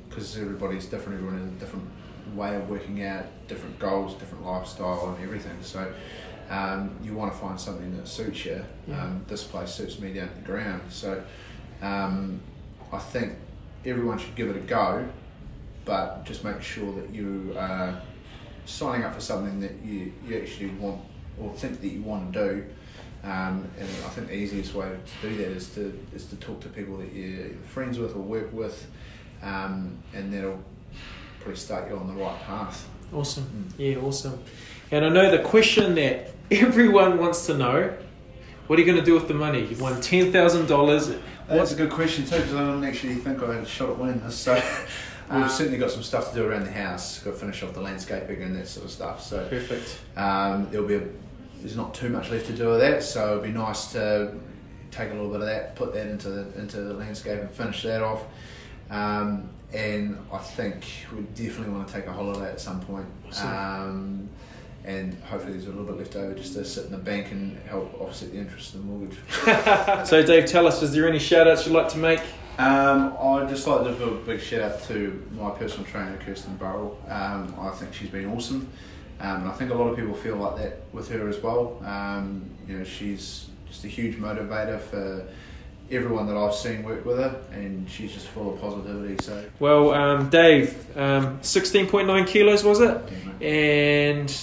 because 0.09 0.37
everybody's 0.37 0.85
different, 0.85 1.19
everyone 1.19 1.39
has 1.39 1.47
a 1.47 1.59
different 1.59 1.89
way 2.35 2.55
of 2.55 2.69
working 2.69 3.03
out, 3.03 3.25
different 3.47 3.77
goals, 3.79 4.13
different 4.15 4.45
lifestyle, 4.45 5.13
and 5.13 5.23
everything. 5.23 5.57
So 5.61 5.91
um, 6.49 6.95
you 7.03 7.13
want 7.13 7.33
to 7.33 7.37
find 7.39 7.59
something 7.59 7.95
that 7.97 8.07
suits 8.07 8.45
you. 8.45 8.63
Yeah. 8.87 9.03
Um, 9.03 9.25
this 9.27 9.43
place 9.43 9.71
suits 9.71 9.99
me 9.99 10.13
down 10.13 10.29
to 10.29 10.35
the 10.35 10.41
ground. 10.41 10.81
So 10.89 11.23
Um, 11.81 12.39
I 12.93 12.99
think 12.99 13.33
everyone 13.85 14.17
should 14.17 14.35
give 14.35 14.49
it 14.49 14.55
a 14.55 14.61
go, 14.61 15.05
but 15.83 16.23
just 16.23 16.43
make 16.45 16.61
sure 16.61 16.93
that 16.93 17.09
you 17.13 17.53
are 17.57 18.01
signing 18.65 19.03
up 19.03 19.13
for 19.13 19.21
something 19.21 19.59
that 19.59 19.75
you, 19.83 20.13
you 20.25 20.37
actually 20.37 20.69
want 20.79 21.01
or 21.37 21.51
think 21.53 21.81
that 21.81 21.89
you 21.89 22.01
want 22.01 22.31
to 22.31 22.39
do. 22.39 22.65
Um, 23.23 23.67
and 23.79 23.89
I 24.05 24.09
think 24.13 24.27
the 24.27 24.35
easiest 24.35 24.73
way 24.73 24.87
to 25.21 25.27
do 25.29 25.35
that 25.37 25.47
is 25.47 25.73
to 25.75 25.97
is 26.13 26.25
to 26.27 26.35
talk 26.37 26.61
to 26.61 26.69
people 26.69 26.97
that 26.97 27.11
you're 27.13 27.49
friends 27.63 27.97
with 27.97 28.15
or 28.15 28.19
work 28.19 28.53
with, 28.53 28.87
um, 29.43 29.97
and 30.13 30.33
that'll 30.33 30.59
probably 31.39 31.55
start 31.57 31.89
you 31.89 31.97
on 31.97 32.07
the 32.07 32.13
right 32.13 32.39
path. 32.43 32.87
Awesome. 33.13 33.67
Yeah, 33.77 33.97
awesome. 33.97 34.41
And 34.91 35.05
I 35.05 35.09
know 35.09 35.29
the 35.29 35.43
question 35.43 35.95
that 35.95 36.31
everyone 36.51 37.17
wants 37.19 37.45
to 37.47 37.57
know 37.57 37.95
what 38.67 38.79
are 38.79 38.81
you 38.81 38.85
going 38.85 38.97
to 38.99 39.05
do 39.05 39.13
with 39.13 39.27
the 39.27 39.33
money? 39.33 39.59
You've 39.59 39.81
won 39.81 39.93
$10,000. 39.95 41.19
That's 41.47 41.71
a 41.73 41.75
good 41.75 41.91
question 41.91 42.25
too, 42.25 42.37
because 42.37 42.53
I 42.55 42.59
don't 42.59 42.83
actually 42.85 43.15
think 43.15 43.43
I 43.43 43.55
had 43.55 43.63
a 43.63 43.67
shot 43.67 43.89
at 43.89 43.97
winning 43.99 44.21
this. 44.21 44.35
So 44.35 44.53
we've 45.29 45.43
Um, 45.43 45.49
certainly 45.49 45.77
got 45.77 45.91
some 45.91 46.01
stuff 46.01 46.29
to 46.29 46.35
do 46.35 46.45
around 46.45 46.63
the 46.65 46.71
house. 46.71 47.19
Got 47.19 47.31
to 47.31 47.37
finish 47.37 47.61
off 47.61 47.73
the 47.73 47.81
landscaping 47.81 48.41
and 48.41 48.55
that 48.55 48.67
sort 48.67 48.85
of 48.85 48.91
stuff. 48.91 49.21
So 49.21 49.45
Perfect. 49.49 49.99
um, 50.15 50.69
there'll 50.71 50.87
be 50.87 50.95
a, 50.95 51.03
there's 51.59 51.75
not 51.75 51.93
too 51.93 52.07
much 52.09 52.29
left 52.31 52.45
to 52.47 52.53
do 52.53 52.69
with 52.69 52.79
that. 52.79 53.03
So 53.03 53.31
it'd 53.31 53.43
be 53.43 53.51
nice 53.51 53.91
to 53.91 54.33
take 54.91 55.09
a 55.09 55.13
little 55.13 55.29
bit 55.29 55.41
of 55.41 55.47
that, 55.47 55.75
put 55.75 55.93
that 55.93 56.07
into 56.07 56.29
the 56.29 56.59
into 56.59 56.77
the 56.81 56.93
landscape 56.93 57.39
and 57.41 57.51
finish 57.51 57.83
that 57.83 58.01
off. 58.01 58.23
Um, 58.89 59.49
and 59.73 60.19
I 60.31 60.37
think 60.37 60.85
we 61.11 61.21
definitely 61.21 61.73
want 61.73 61.87
to 61.87 61.93
take 61.93 62.05
a 62.05 62.13
holiday 62.13 62.51
at 62.51 62.61
some 62.61 62.79
point. 62.81 63.07
Awesome. 63.27 63.49
Um, 63.49 64.29
and 64.85 65.13
hopefully 65.23 65.53
there's 65.53 65.65
a 65.65 65.69
little 65.69 65.85
bit 65.85 65.97
left 65.97 66.15
over 66.15 66.33
just 66.33 66.53
to 66.53 66.65
sit 66.65 66.85
in 66.85 66.91
the 66.91 66.97
bank 66.97 67.31
and 67.31 67.57
help 67.67 67.99
offset 67.99 68.31
the 68.31 68.37
interest 68.37 68.75
of 68.75 68.81
the 68.81 68.85
mortgage. 68.85 69.17
so, 70.07 70.21
Dave, 70.23 70.45
tell 70.45 70.67
us, 70.67 70.81
is 70.83 70.91
there 70.91 71.07
any 71.07 71.19
shout 71.19 71.47
outs 71.47 71.65
you'd 71.65 71.73
like 71.73 71.89
to 71.89 71.97
make? 71.97 72.21
Um, 72.57 73.15
I'd 73.19 73.49
just 73.49 73.65
like 73.65 73.83
to 73.85 73.91
give 73.93 74.01
a 74.01 74.11
big 74.11 74.39
shout 74.39 74.61
out 74.61 74.83
to 74.83 75.27
my 75.31 75.49
personal 75.51 75.85
trainer, 75.85 76.17
Kirsten 76.17 76.55
Burrell. 76.57 76.99
Um, 77.07 77.55
I 77.59 77.71
think 77.71 77.93
she's 77.93 78.09
been 78.09 78.25
awesome. 78.25 78.69
Um, 79.19 79.41
and 79.41 79.49
I 79.49 79.53
think 79.53 79.71
a 79.71 79.73
lot 79.73 79.87
of 79.87 79.95
people 79.95 80.13
feel 80.13 80.35
like 80.35 80.57
that 80.57 80.81
with 80.91 81.09
her 81.09 81.27
as 81.29 81.41
well. 81.41 81.81
Um, 81.83 82.49
you 82.67 82.77
know, 82.77 82.83
she's 82.83 83.47
just 83.67 83.85
a 83.85 83.87
huge 83.87 84.17
motivator 84.17 84.79
for 84.79 85.25
everyone 85.93 86.27
that 86.27 86.37
I've 86.37 86.53
seen 86.55 86.83
work 86.83 87.05
with 87.05 87.17
her, 87.17 87.41
and 87.51 87.89
she's 87.89 88.11
just 88.13 88.27
full 88.27 88.53
of 88.53 88.61
positivity. 88.61 89.15
So, 89.23 89.43
Well, 89.59 89.91
um, 89.93 90.29
Dave, 90.29 90.75
um, 90.97 91.39
16.9 91.41 92.25
kilos 92.27 92.63
was 92.63 92.79
it? 92.81 92.97
And 93.41 94.35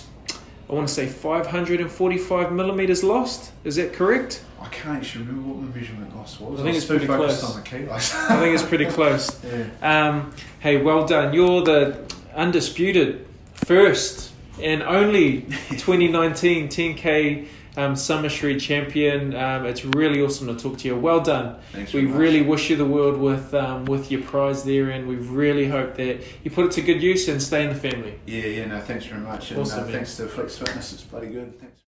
I 0.69 0.73
want 0.73 0.89
to 0.89 0.95
say 0.95 1.07
545 1.07 2.53
millimeters 2.53 3.03
lost. 3.03 3.53
Is 3.65 3.77
that 3.77 3.93
correct? 3.93 4.43
I 4.61 4.67
can't 4.69 4.99
actually 4.99 5.25
remember 5.25 5.49
what 5.55 5.73
the 5.73 5.79
measurement 5.79 6.15
loss 6.17 6.39
was. 6.39 6.61
I 6.61 6.63
think 6.63 6.75
was 6.75 6.85
it's 6.85 6.87
pretty 6.87 7.07
close. 7.07 7.43
on 7.43 7.57
the 7.63 7.67
kilos. 7.69 8.15
I 8.29 8.41
think 8.41 8.55
it's 8.55 8.63
pretty 8.63 8.87
close. 8.97 9.41
yeah. 9.45 10.09
Um, 10.09 10.33
hey, 10.61 10.77
well 10.83 11.07
done. 11.07 11.33
You're 11.35 11.63
the 11.65 11.99
undisputed 12.35 13.27
first 13.55 14.33
and 14.63 14.83
only 14.83 15.41
2019 15.71 16.69
10K 16.69 17.47
um, 17.77 17.97
Summer 17.97 18.29
Shred 18.29 18.61
champion. 18.61 19.35
Um, 19.35 19.67
it's 19.67 19.85
really 19.85 20.23
awesome 20.23 20.47
to 20.49 20.57
talk 20.57 20.79
to 20.79 20.89
you. 20.89 20.97
Well 20.97 21.21
done. 21.21 21.57
Thanks 21.73 21.93
We 21.93 22.07
really 22.07 22.43
wish 22.43 22.71
you 22.71 22.77
the 22.77 22.85
world 22.85 23.19
with 23.19 23.55
um, 23.55 23.85
with 23.85 24.11
your 24.11 24.23
prize 24.23 24.65
there, 24.65 24.91
and 24.91 25.09
we 25.09 25.17
really 25.17 25.69
hope 25.69 25.97
that 25.97 26.23
you 26.45 26.51
put 26.51 26.67
it 26.67 26.73
to 26.73 26.83
good 26.83 27.03
use 27.03 27.29
and 27.29 27.43
stay 27.43 27.63
in 27.65 27.69
the 27.71 27.75
family. 27.75 28.19
Yeah, 28.27 28.47
yeah, 28.47 28.67
no, 28.67 28.81
thanks 28.81 29.07
very 29.07 29.21
much. 29.21 29.51
And 29.51 29.61
Awesome, 29.61 29.85
uh, 29.85 29.93
thanks 29.93 30.17
to 30.17 30.27
Flex 30.27 30.59
Fitness, 30.59 30.93
it's 30.93 31.03
bloody 31.03 31.29
good. 31.29 31.59
Thanks. 31.59 31.75